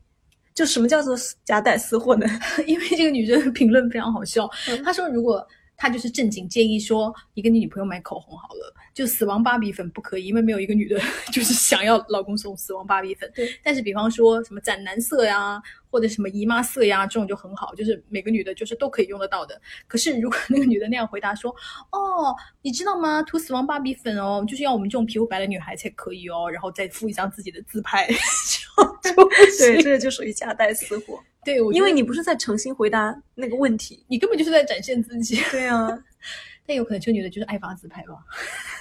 [0.55, 2.27] 就什么叫做夹带私货呢？
[2.69, 5.45] 因为这个女生评论非常好笑，嗯她说如果。
[5.81, 11.01] 她就是正经建议说，你跟你女朋友买口红好了，就死亡芭比粉不可以，因为没有一个女的
[11.33, 13.33] 就是想要老公送死亡芭比粉。
[13.35, 15.59] 对，但是比方说什么斩男色呀，
[15.91, 19.59] 或者什么姨妈色呀，这种就很好，就是每个女的就是都可以用得到的。
[19.89, 21.51] 可是如果那个女的那样回答说，
[21.93, 23.23] 哦，你知道吗？
[23.23, 29.27] 涂死亡芭比粉哦，就是要我们这种皮肤白的女孩才可以哦，然后再附一张自己的自拍， 就就不
[29.59, 34.05] 对，这个就属于夹带私货，对，我因为你不是在诚心回答那个问题。
[34.09, 35.41] 你根本就是在展现自己。
[35.51, 35.89] 对啊，
[36.67, 38.15] 但有可能这个女的就是爱发自拍吧。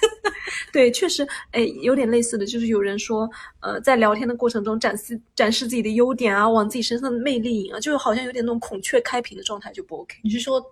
[0.72, 3.28] 对，确实，哎，有点类似的，就是有人说，
[3.60, 10.16] 呃，在聊天的过程中展示展示自己的优点啊，往自己身上的魅力引啊，就好像有点那种孔雀开屏的状态，就不 OK。
[10.22, 10.62] 你是说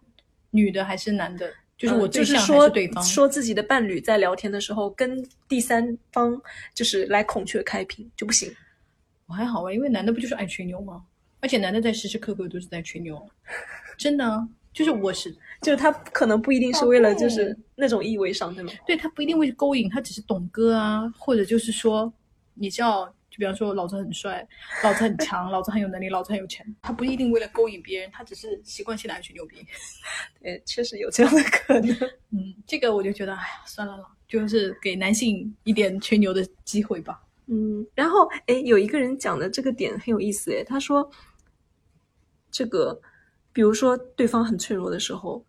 [0.51, 1.51] 女的还是男的？
[1.77, 3.03] 就是我呃就是说对方？
[3.05, 6.40] 说自己的伴侣在聊天的时候跟第三方
[6.74, 8.53] 就是来孔雀开屏就不行。
[9.27, 11.03] 我还好吧，因为男的不就是爱吹牛吗？
[11.40, 13.29] 而且男的在时时刻刻都是在吹牛，
[13.96, 15.31] 真的啊，就是我是
[15.62, 18.72] 就是他可能不一定是为了就是那种意味上，对吗？
[18.87, 22.12] 对他不一定会勾引，他只是懂哥啊，或者就是说，
[22.55, 24.46] 你知道，就比方说老子很帅，
[24.83, 29.57] 老子很强，老子很有能力，老子很有钱，他不一定为了勾引别人，他只是习惯性的爱吹牛逼。
[30.42, 31.90] 对，确实有这样的可能。
[32.31, 37.20] 嗯，这个我就觉得，哎呀，算了啦，就是给男性一点吹牛的机会吧。
[37.50, 41.11] 嗯，然后哎，有一个人讲的这个点很有意思哎，他说，
[42.50, 43.00] 这个，
[43.52, 45.44] 比如说对方很脆弱的时候，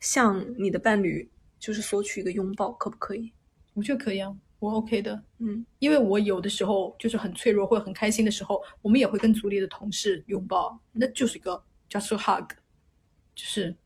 [0.00, 1.28] 向你的伴侣
[1.58, 3.30] 就是索取一个拥抱，可不可以？
[3.74, 5.22] 我觉得可以啊，我 OK 的。
[5.38, 12.50] 嗯，因为我有的时候就是很脆弱或者很开心的时候，我们也会跟组里的同事拥抱，那就是一个 just a hug，
[13.34, 13.76] 就是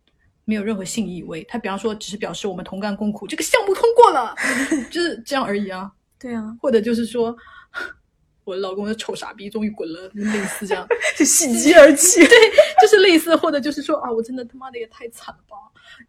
[0.44, 1.42] 没有任何性意味。
[1.44, 4.34] 他比方说只是表示我们同甘共苦，这个项目通过了，
[4.92, 5.92] 就是这样而已啊。
[6.18, 7.36] 对啊，或者就是说，
[8.44, 12.20] 我老公的臭傻逼终于滚了，类似这样， 就喜极而泣。
[12.20, 12.30] 对，
[12.80, 15.56] 就是类似，或者就是说啊，我真的他妈的也太惨了吧！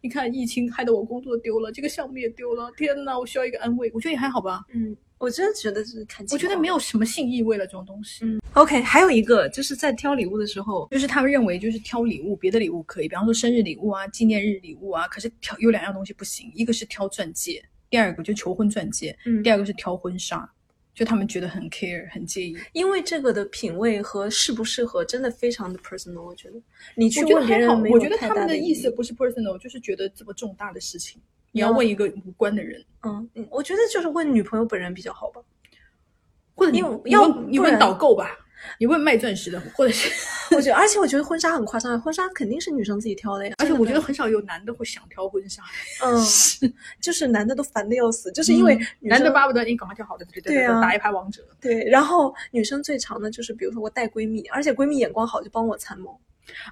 [0.02, 3.90] 你看疫情害得我工作丢了，这个项目也丢了，天呐，我需要一个安慰。
[3.94, 8.24] 我觉得也还好吧，嗯，我真的觉得是看，我觉得没有什么性意味了这种东西。
[8.24, 20.48] 嗯 OK，还有一个就是在挑礼物的时候，就是他们认为就是挑礼物，别的礼物可以，比方说生日礼物啊、纪念日礼物啊，可是挑有两样东西不行，一个是挑钻戒，第二个就求婚钻戒，嗯第二个是挑婚纱，
[20.94, 22.56] 就他们觉得很 care 很介意。
[22.72, 26.62] 因为这个的品味和适不适合真的非常的 personal，我觉得
[26.94, 31.20] 你去问别人没有我觉得他们的意思不是 personal，就是觉得这么重大的事情，
[31.52, 35.42] 你你要要问一个无关的人，嗯，嗯我觉得就是问女朋友本人比较好吧。
[36.54, 38.36] 或者你因为要你问导购吧，
[38.78, 40.10] 你问卖钻石的，或者是，
[40.54, 43.54] 我觉得，而且我觉得婚纱很夸张，婚纱肯定是女生自己挑的呀。
[43.58, 45.62] 而且我觉得很少有男的会想挑婚纱，
[46.04, 46.18] 嗯，
[47.00, 51.42] 就是男的都烦的要死，就是因为嗯男的巴不得你赶快挑好的，对对对啊打一排王者。
[51.60, 56.18] 对，然后女生最长的就是比如说我带闺蜜，而且闺蜜眼光好就帮我参谋。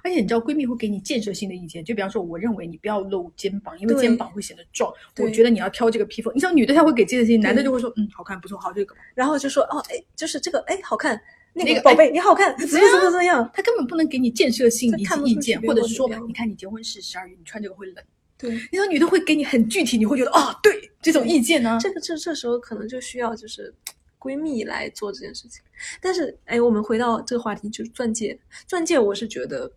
[0.03, 4.91] 而且你知道，闺蜜会给你建设性的意见，就比方说，我认为你不要露肩膀，因为肩膀会显得壮。
[5.19, 6.33] 我觉得你要挑这个披风。
[6.35, 8.93] 你知道，女的她会给建设性，男的就会说，嗯，好看，不错，好，这个。
[9.15, 11.19] 然后就说哦，哎，就是这个，哎，好看，
[11.53, 13.49] 那那个个宝贝你好看，怎么怎么怎么样？
[13.53, 18.03] 他根本不能给你建设性以这看不及意见，或者是说你看你结婚是十二月，你穿这个会冷。
[18.37, 21.77] 对，你知道，女的会给你很具体，你会觉得啊，对这种意见呢。
[21.81, 23.73] 这个这这时候可能就需要就是
[24.17, 25.61] 闺蜜来做这件事情。
[25.99, 28.39] 但是，哎，我们回到这个话题，就是钻戒。
[28.65, 29.69] 钻戒，我是觉得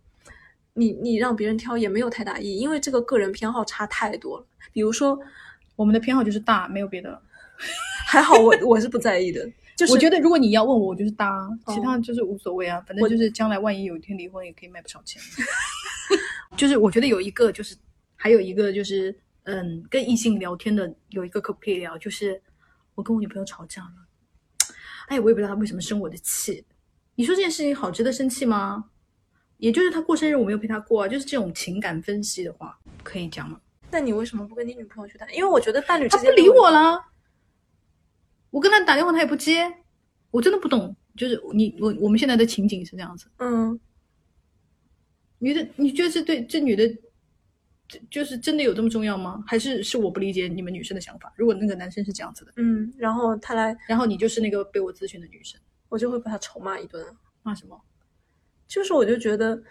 [0.75, 4.45] 你你让别人挑也没有太大意义，因为这个个人偏好差太多了。
[4.71, 5.19] 比如说，
[5.75, 7.21] 我们的偏好就是大，没有别的。
[8.07, 15.21] 还好我我是不在意的，就是我觉得如果你要问我，我就是大，其哦他就是无所谓啊，反我正就是将来万一有一天离婚，也可以卖不少钱。
[16.55, 17.75] 就是我觉得有一个，就是
[18.15, 21.97] 还有一个就是，嗯，跟异性聊天的有一个可不可以聊？
[21.97, 22.39] 就是
[22.93, 24.67] 我跟我女朋友吵架了，
[25.07, 26.63] 哎，我也不知道她为什么生我的气。
[27.15, 28.85] 你说这件事情好值得生气吗？
[29.57, 33.59] 也就是她过生日我没有陪她过啊，就是这种情感分析的话，可以讲吗？
[33.89, 35.27] 那你为什么不跟你女朋友去谈？
[35.35, 36.99] 因为我觉得伴侣她不理之间的问我啦，
[38.53, 39.65] 我跟他打电话他也不接，
[40.29, 40.95] 我真的不懂。
[41.17, 43.25] 就是你我我们现在的情景是这样子。
[43.37, 43.79] 嗯，
[45.39, 46.87] 女的，你觉得这对这女的
[47.87, 49.43] 就就是真的有这么重要吗？
[49.47, 51.33] 还是是我不理解你们女生的想法？
[51.35, 57.03] 如果那个男生是这样子的，嗯，然后他来，然后你就是那个被我咨询的女生，我就会把他臭骂一顿。
[57.41, 57.81] 骂什么？
[58.67, 59.61] 就是我就觉得，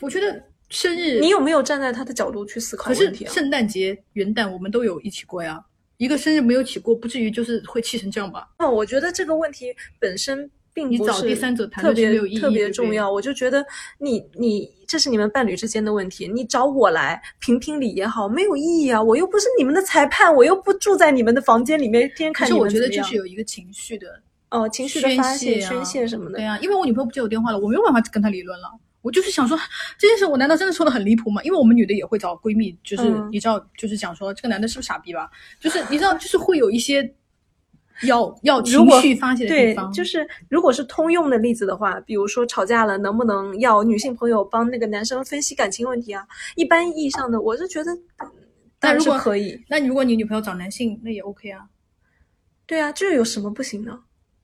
[0.00, 3.32] 我觉得生日你有没有站在他的角度去思考可是问题啊？
[3.32, 5.64] 圣诞节、元旦我们都有一起过呀。
[6.00, 8.48] 一个生日没有起过，不至于就是会气成这样吧？
[8.58, 9.66] 那我觉得这个问题
[9.98, 13.12] 本身并你不是找第三者谈特别特别重要。
[13.12, 13.62] 我就觉得
[13.98, 19.02] 你你这是你们伴侣之间的问题，你找我来评评理也好，没有意义啊！
[19.02, 26.46] 我又不是你们的裁判，我又不住在你们的房间里面，天天看可是我觉得就是有一个情绪的哦情绪的宣发泄、泄啊宣泄什么的对。
[26.46, 28.70] 啊，因为我女朋友不接我电话了，我没有办法跟她理论了。
[29.02, 29.58] 我就是想说，
[29.98, 31.42] 这件事我难道真的说的很离谱吗？
[31.42, 35.30] 因为我们女的也会找闺蜜，就是、嗯你知道，就是讲说这个男的是不是傻逼吧？
[35.58, 37.14] 就是你知道，就是会有一些
[38.04, 46.26] 要要情如果绪发泄的地对方，，就是如果是通用的例子的话，比如说吵架了，能不能要女性朋友帮那个男生分析感情问题啊？
[46.56, 47.90] 一般意义上的，我是觉得，
[48.78, 49.62] 但如果可以。
[49.68, 51.66] 那如果你女朋友找男性，那也 OK 啊。
[52.66, 53.98] 对啊，这有什么不行呢？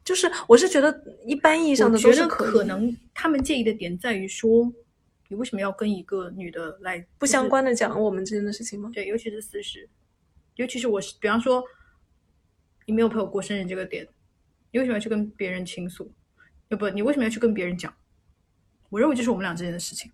[0.06, 4.72] 就是我是觉得一般意义上的我觉得都是可可能他们介意的点在于说，
[5.26, 7.48] 你为什么要跟一个女的来不相？
[7.48, 8.88] 关的讲我们之间的事情吗？
[8.94, 9.88] 对，尤其是私事，
[10.54, 11.60] 尤其是我是，比方说，
[12.86, 14.06] 你没有陪我过生日这个点，
[14.70, 16.12] 你为什么要去跟别人倾诉？
[16.68, 17.92] 要不，你为什么要去跟别人讲？
[18.90, 20.12] 我认为这是我们俩之间的事情。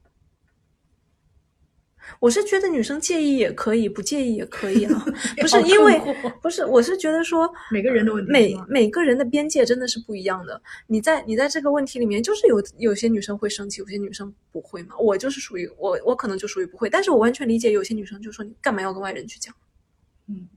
[2.21, 5.05] 我是觉得女生介意也可以，不介意也可以啊。
[5.41, 6.01] 不是因为
[6.41, 10.61] 不是，我是觉得说每个人的问题每每个人的边界真的是不一样的。
[10.87, 14.95] 你在你在这个问题里面，就是有有些女生会生气，有些女生不会嘛。
[14.99, 19.55] 我就是属于我我可能就属于不会，但是我完全理解有些女生就说你干嘛要跟外人去讲？
[20.29, 20.49] 嗯，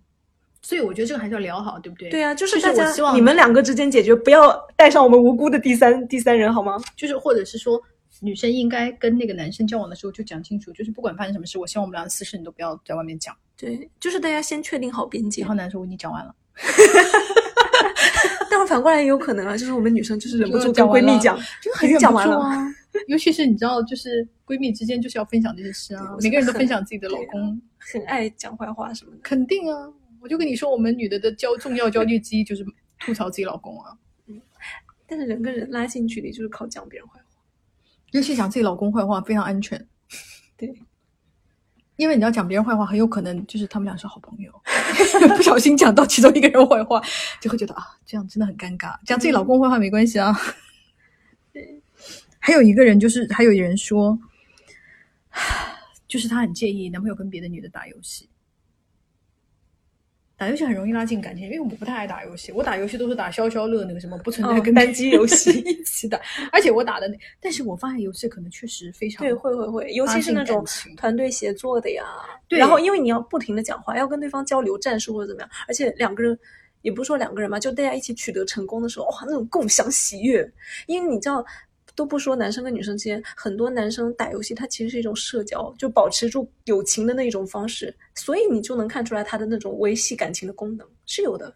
[0.61, 2.09] 所以我觉得这个还是要聊好，对不对？
[2.09, 6.77] 对啊、就是大家我希望你们两个之间解决，不要带上我们无辜的第三第三人好吗？
[6.95, 7.81] 就是或者是说，
[8.25, 13.35] 女生应该跟那个男生交往的时候就讲清楚，就是不管发生什么事，我希望我们俩的私事你都不要在外面讲。
[13.55, 15.49] 对，就是大家先确定好边界然。
[15.49, 16.35] 后男生我已经讲完了，
[18.49, 22.35] 但是反过来也有可能啊，就是我们女生就是忍不住跟闺蜜讲，就很忍不讲完了。
[22.35, 22.75] 住啊。
[23.07, 29.17] 尤其是你知道，就是闺蜜之间就是要分享这些事啊，每个人都分享自己的老公，很爱讲坏话什么的。
[29.21, 29.91] 肯定啊。
[30.21, 32.65] 我就跟你说，我们女的的焦重要焦虑之一就是
[32.99, 33.91] 吐槽自己老公啊，
[34.27, 34.41] 嗯
[35.05, 37.24] 但是人跟人拉近距离就是靠讲别人坏话。
[38.15, 39.77] 尤其讲自己老公坏话非常安全。
[40.55, 40.73] 对，
[41.97, 44.49] 因为你要讲别人坏话，很有可能就是他们俩是好朋友，
[45.35, 47.01] 不小心讲到其中一个人坏话，
[47.41, 48.97] 就会觉得啊，这样真的很尴尬。
[49.05, 50.33] 讲自己老公坏话没关系啊。
[51.51, 51.81] 对，
[52.39, 54.17] 还有一个人就是，还有人说，
[56.07, 58.29] 就是他很介意男朋友跟别的女的打游戏。
[60.37, 66.19] 打游戏很容易拉近感情，因为我不太爱打游戏，我打游戏都是打消消乐那个什么，不存在哦跟单机游戏一起打。
[66.51, 70.65] 而且我打的那，但是我发现游戏可能确实非常对，会会会，尤其是那种
[70.97, 72.03] 团队协作的呀。
[72.47, 76.37] 对然后因为你要不停的讲话，要跟对方交流战术或者怎么样，而且两个人
[76.81, 80.51] 也不是说两个人嘛，就大家一起取得成功的时候，哇，那种共享喜悦。
[80.87, 81.45] 因为你知道。
[81.95, 91.55] 都不说男生跟女生之间，很多男生打游戏，它其实是一种社交，就保持住友情的那种方式，所以你就能看出来他的那种维系感情的功能是有的。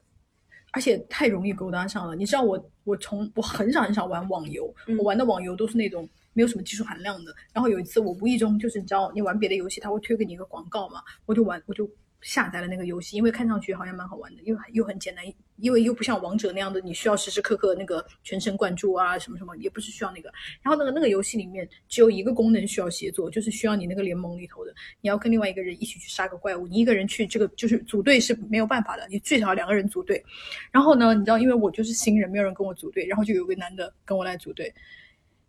[0.72, 2.16] 而且太容易勾搭上了。
[2.16, 7.34] 你知道我，我从我很少很少玩网游，嗯我玩的网游都是那种没有什么技术含量的。
[7.52, 11.90] 然后有一次我无意中就是你知道，你玩别的游戏，他会推给你一个广告嘛，我就玩，我就
[12.22, 15.24] 下载了那个游戏，因为看上去好像蛮好玩的，又又很简单，
[15.58, 20.30] 因为又不像王者那样的，你需要时时刻刻那个全神贯注啊，什么什么，也不是需要那个。
[20.62, 30.24] 然后那个那个游戏里面只有一个功能需要协作，就是需要你那个联盟里头的，你要跟另外一个人一起去杀个怪物，你一个人去这个就是组队是没有办法的，你最少两个人组队。
[30.72, 34.74] 然后呢，你知道，因为我就是新人，没有人跟我组队，然后就有个男的跟我来组队。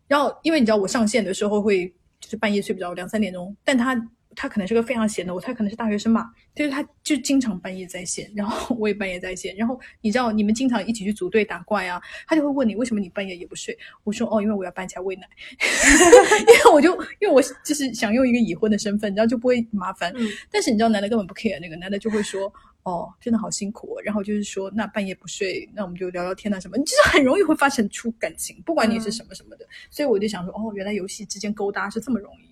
[0.07, 1.87] 然后因为你知道我上线的时候会
[2.19, 3.95] 就是半夜睡不着，两三点钟，但他
[4.35, 15.27] 他可能是个非常闲的，我他可能是大学生吧，就是他就经常半夜在线，然后我也半夜在线，然后你知道你们经常一起去组队打怪啊，他就会问你为什么你半夜也不睡，我说哦，因为我要搬起来喂奶，
[15.59, 22.51] 因为我就因为我就是想用一个已婚的身份，然后就不会麻烦，嗯但是你知道男的根本不 care 那个男的就会说。
[22.83, 24.01] 哦，真的好辛苦、哦。
[24.01, 29.67] 然后就是说，那半夜不睡，那我们就聊聊天啊什么，你就是很容易会发生出感情，不管你是什么什么的。
[29.91, 32.50] 所以我就想说，哦，原来游戏之间勾搭是这么容易。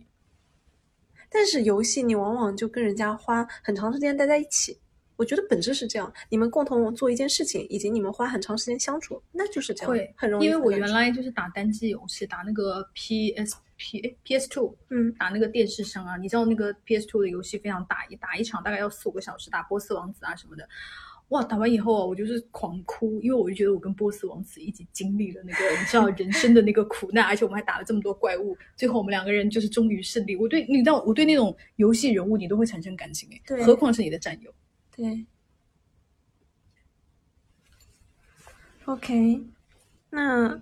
[1.29, 4.79] 但是游戏你往往就跟人家花很长时间待在一起，
[5.15, 20.67] 我觉得本质是这样，你们共同做一件事情，以及你们花很长时间相处，那就是这样，会很容易因为我原来就是打单机游戏，打那个 PSP 诶 PS Two，嗯打那个电视上啊，你知道那个 PS Two 的游戏非常大，一打一场大概要四五个小时，打波斯王子啊什么的。
[21.29, 30.35] 哇，打完以后啊，我就是狂哭，因为我就觉得我跟波斯王子一起经历了那个你知道人生的那个苦难，而且我们还打了这么多怪物，最后我们两个人就是终于胜利。
[30.35, 34.51] 我对你知道，我对那种游戏人物你都会产生感情诶，对何况是你的战友。
[34.95, 35.25] 对。
[38.85, 39.43] OK，
[40.09, 40.59] 那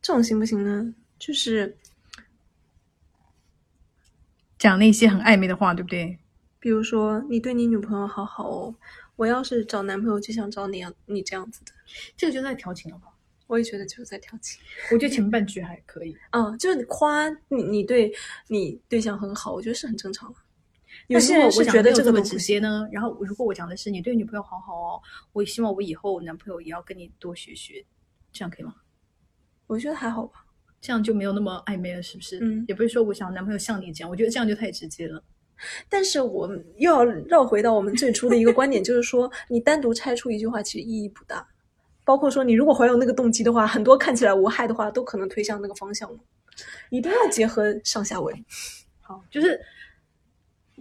[0.00, 0.94] 这种行不行呢？
[1.18, 1.76] 就是
[4.56, 6.16] 讲那些很暧昧的话，对不对？
[6.66, 8.74] 比如说，你对你女朋友好好哦，
[9.14, 11.70] 我要是找男朋友就想找你样你这样子的，
[12.16, 13.06] 这个就在调情了吧？
[13.46, 14.60] 我也觉得就是在调情。
[14.90, 18.12] 我觉得前半句还可以，嗯，就是你夸你你对
[18.48, 20.38] 你对象很好，我觉得是很正常的。
[21.06, 22.36] 有但些人是觉得这个直。
[22.36, 25.00] 接呢，然后如果我讲的是你对女朋友好好哦，
[25.32, 27.86] 我希望我以后男朋友也要跟你多学学，
[28.32, 28.74] 这样可以吗？
[29.68, 30.44] 我觉得还好吧。
[30.80, 32.40] 这样就没有那么暧昧了，是不是？
[32.42, 35.22] 嗯也不是说我想男朋友像你这样，我觉得这样就太直接了。
[35.88, 41.46] 但是我们又要绕回到我们最初的一个观点，就是说，你单独拆出一句话其实意义不大。
[42.04, 46.18] 包括说，你如果怀有那个动机的话，很多看起来无害的话，都可能推向那个方向了。
[46.90, 48.34] 一定要结合上下文
[49.00, 49.60] 好，就是，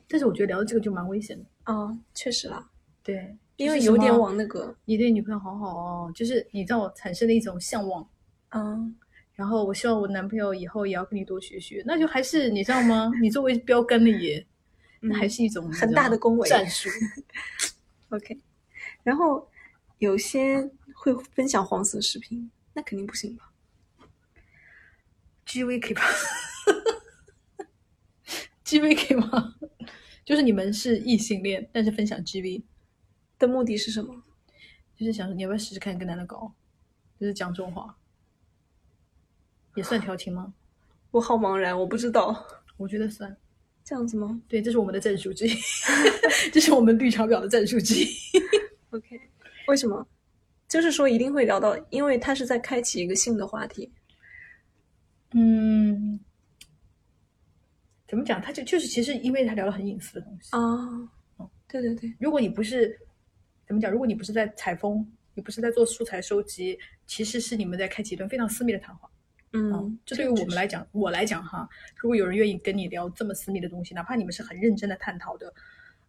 [0.07, 1.45] 但是我觉得聊到这个就蛮危险的。
[1.63, 2.63] 啊、确实啦，
[3.03, 8.07] 对，因为有点往那个，你对女朋友好好哦，就是你让我产生了一种向往。
[8.49, 8.95] 嗯，
[9.33, 13.11] 然后我希望我男朋友以后也要跟你多学学，那就还是你知道吗？
[13.19, 14.54] 你作为标杆的耶，那
[15.13, 16.89] 还是一种嗯很大的恭维战术。
[18.09, 18.39] OK。
[19.03, 19.49] 然后
[19.99, 23.51] 有些会分享黄色视频，那肯定不行吧
[25.45, 26.01] ？GV 可以吧
[28.63, 29.55] ？GV 可以吗？
[30.23, 32.63] 就是你们是异性恋，但是分享 GV，
[33.37, 34.23] 的目的是什么？
[34.97, 36.53] 就是想说你要不要试试看跟男的搞，
[37.19, 37.95] 就是讲这种话，
[39.75, 40.53] 也算调情吗？
[41.11, 42.47] 我好茫然，我不知道。
[42.77, 43.37] 我觉得算。
[43.85, 45.53] 这样子吗对，这是我们的战术之一，
[46.51, 48.07] 这是我们绿茶婊的战术之一。
[48.89, 49.21] ？OK，
[49.67, 50.05] 为什么？
[50.67, 53.93] 就是说一定会聊到，因为他是在开启一个新的话题。
[55.33, 56.19] 嗯，
[58.07, 58.41] 怎么讲？
[58.41, 60.49] 他就就是其实因为他聊了很隐私的东西。
[60.51, 62.99] 啊，对对对，如果你不是
[63.67, 66.75] 怎么讲，如果你不是在采风，你不是在做素材收集，
[67.05, 69.07] 其实是你们在开启一段非常私密的谈话。
[69.53, 71.67] 嗯，这对于我们来讲，我来讲哈，
[71.97, 75.53] 如果有人愿意跟你聊这么私密的东西，哪怕你们是很认真的探讨的，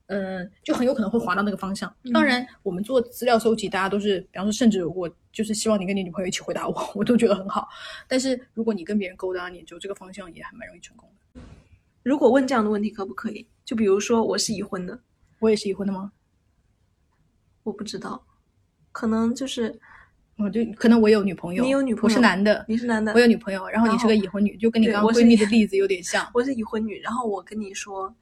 [0.06, 1.94] 嗯，就很有可能会滑到那个方向。
[2.12, 7.68] 当然，我们做资料收集，大家都是，比方说，甚至我就是希望你跟你女朋友一起回答我， 我都觉得很好。
[8.08, 11.40] 但是如果你跟别人勾搭，你就这个方向也还蛮容易成功的。
[12.02, 13.46] 如果问这样的问题可不可以？
[13.64, 14.98] 就比如说我是已婚的，
[15.40, 16.12] 我也是已婚的吗？
[17.64, 18.24] 我不知道，
[18.92, 19.80] 可能就是
[20.36, 26.28] 我就可能我有女朋友，你有女朋友我是男的，你是男的，我有女朋友，然后你是个已婚女，就跟你刚刚闺蜜的例子有点像。
[26.34, 28.14] 我是已婚女，然后我跟你说，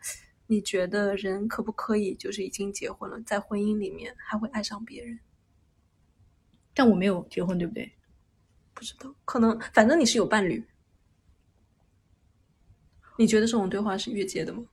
[0.47, 5.19] 你觉得人可不可以就是已经结婚了，在婚姻里面还会爱上别人？
[6.73, 7.93] 但我没有结婚，对不对？
[8.73, 10.65] 不知道，可能反正你是有伴侣。
[13.17, 14.65] 你觉得这种对话是越界的吗？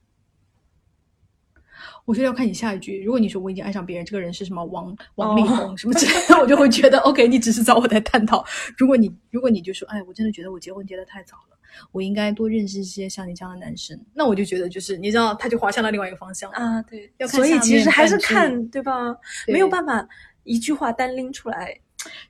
[2.06, 3.04] 我觉得要看你下一句。
[3.04, 8.43] 如果你说我已经爱上别人，这个人是什么王王力宏 什么之类的，我就会觉得 OK，你只是找我在探讨。
[8.78, 11.58] 如果你如果你就说，哎，我真的觉得我结婚结得太早了，
[11.91, 16.49] 我应该多认识一些像你这样的男生，那我就觉得就是你知道，他就滑向了另外一个方向。
[16.52, 19.16] 啊，对，要看所以其实还是看对吧？
[19.45, 20.08] 对没有办法
[20.43, 21.78] 一句话单拎出来。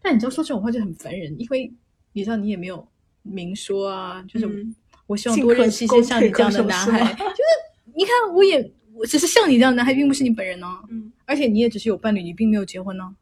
[0.01, 1.71] 但你知道说这种话就很烦人，因为
[2.11, 2.85] 你知道你也没有
[3.21, 4.75] 明说啊，就是嗯
[5.07, 6.99] 我希望多认识一些像你这样的男孩。
[7.15, 8.61] 就是你看，我也
[9.01, 13.15] 我只是像你这样的男孩，并不是你本人呢、嗯，而且你也只是有伴侣，你并没有结婚呢。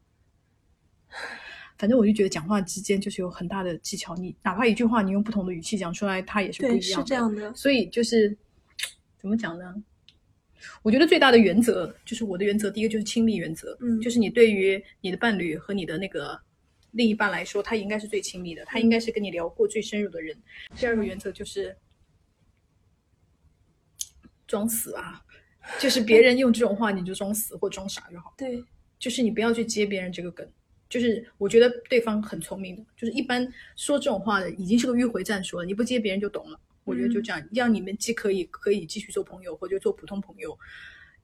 [1.78, 6.82] 反正我就觉得讲话之间就是有很大的技巧，你哪怕一句话你用不同的语气讲出来，它也是不，一样的。
[6.82, 7.54] 是这样的。
[7.56, 8.38] 所以就是
[9.18, 9.74] 怎么讲呢？
[10.82, 16.38] 我觉得最大的原则就是我的原则，第一个就是亲密原则，嗯就是你对于你的伴侣和你的那个
[16.92, 20.36] 另一半来说，他应该是最亲密的，他应该是跟你聊过最深入的人。
[20.76, 21.74] 第二个原则就是
[24.46, 25.22] 装死啊，
[25.78, 28.64] 就是别人用这种话你就装死或装傻就好，对，
[28.98, 30.50] 就是你不要去接别人这个梗。
[30.90, 36.60] 就是我觉得对方很聪明的，就是一般说这种话的已经是个迂回战术了，你不接别人就懂了。
[36.84, 40.58] 我觉得就这样，让你们既可以可以继续做朋友，或者做普通朋友，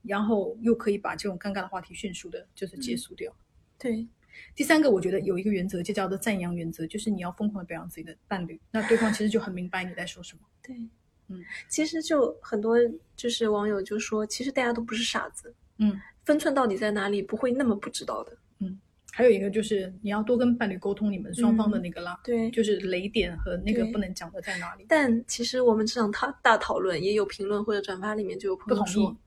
[0.03, 3.35] 然后又可以把这种尴尬的话题迅速的就是结束掉。
[3.79, 4.07] 对，
[4.55, 10.41] 第三个，我觉得有一个原则，就叫做赞扬原则，就是你要疯狂的表扬自己的伴侣，那对方其实就很明白你在说什么。
[10.61, 10.75] 对，
[11.27, 12.77] 嗯，其实就很多
[13.15, 18.31] 就是网友就说，其实大家都不是傻子，嗯，分寸到底在哪里，不会那么不知道的。
[18.59, 18.79] 嗯
[19.17, 24.85] 还有一个就是你要多跟伴侣沟通你们双方的那个啦，对，就是雷点和那个不能讲的在哪里。
[24.89, 29.17] 但其实我们这场大大讨论，也有评论或者转发里面就有朋友不同意说，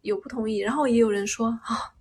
[0.00, 1.92] 有不同意，然后也有人说啊，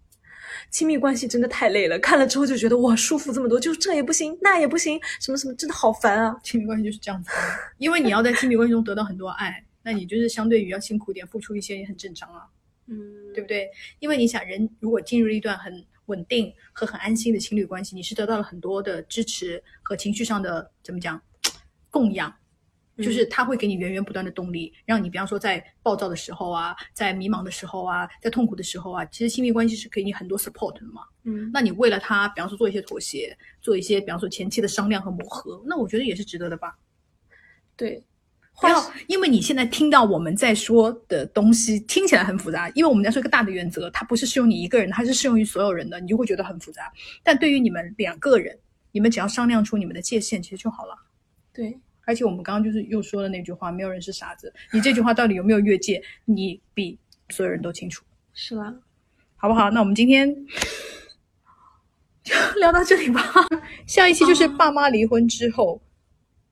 [0.70, 6.39] 亲密关系真的太累了，看了之后就觉得哇，舒服这么多，就这也不行，那也不行，什么什么，真的好烦啊！
[6.43, 7.30] 亲密关系就是这样子，
[7.78, 12.45] 因为你要在亲密关系中得到很多爱，那你就是相对于要辛苦点，付出一些也很正常啊，
[12.88, 13.70] 嗯，对不对？
[13.99, 21.22] 因为你想，人如果进入了一段很稳定和很安心的情侣关系，你是得到了很多的支持和情绪上的怎么讲
[21.89, 22.34] 供养。
[23.02, 31.04] 就是他会给你源源不断的动力，让你比方说在暴躁的时候啊，在迷茫的时候啊，在痛苦的时候啊，其实亲密关系是给你很多 support 的嘛。
[31.24, 36.76] 嗯，那你为了他，比方说做一些妥协，做一些比方说前期的商量和磨合，那我觉得也是值得的吧。
[37.76, 38.04] 对，
[38.60, 46.91] 不要因为你现在听到我们在说的东西听起来很复杂，因为我们在说一个大的原则，它不是适用你一个人，它是适用于所有人的，你就会觉得很复杂。
[47.24, 48.58] 但对于你们两个人，
[48.91, 50.95] 你们只要商量出你们的界限，其实就好了。
[51.54, 51.80] 对。
[52.12, 54.53] 而且我们刚刚就是又说了那句话，没有人是傻子。
[54.74, 56.03] 你这句话到底有没有越界？
[56.26, 56.99] 你比
[57.30, 58.03] 所有人都清楚。
[58.34, 58.76] 是啦，
[59.38, 59.72] 好不好？
[59.72, 60.30] 那我们今天
[62.22, 63.24] 就聊到这里吧。
[63.88, 65.82] 下一期就是爸妈离婚之后，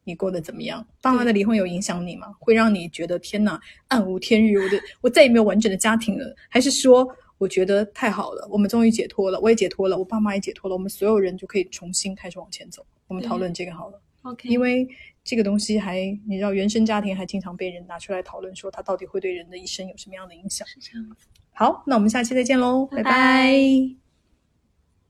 [0.06, 0.88] 你过得怎么样？
[1.02, 2.34] 爸妈的离婚有影响你吗？
[2.40, 6.34] 会让你觉得天哪，暗无天日，我的我再也没有完整的家庭了？
[6.48, 7.06] 还是说，
[7.38, 12.86] 我觉得太好了，我们终于解脱了，我也解脱了，我爸妈也解脱了，我们所有人就可以重新开始往前走？
[13.08, 14.02] 我们讨论这个好了。
[14.32, 14.88] OK，因为。
[15.22, 20.66] 这个东西还，你知道，原生家庭还经常被人拿出来讨论，说它到底会对人的一生有什么样的影响？
[20.68, 21.28] 是这样子。
[21.52, 23.52] 好，那我们下期再见喽，拜拜。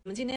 [0.03, 0.27] 我们今天。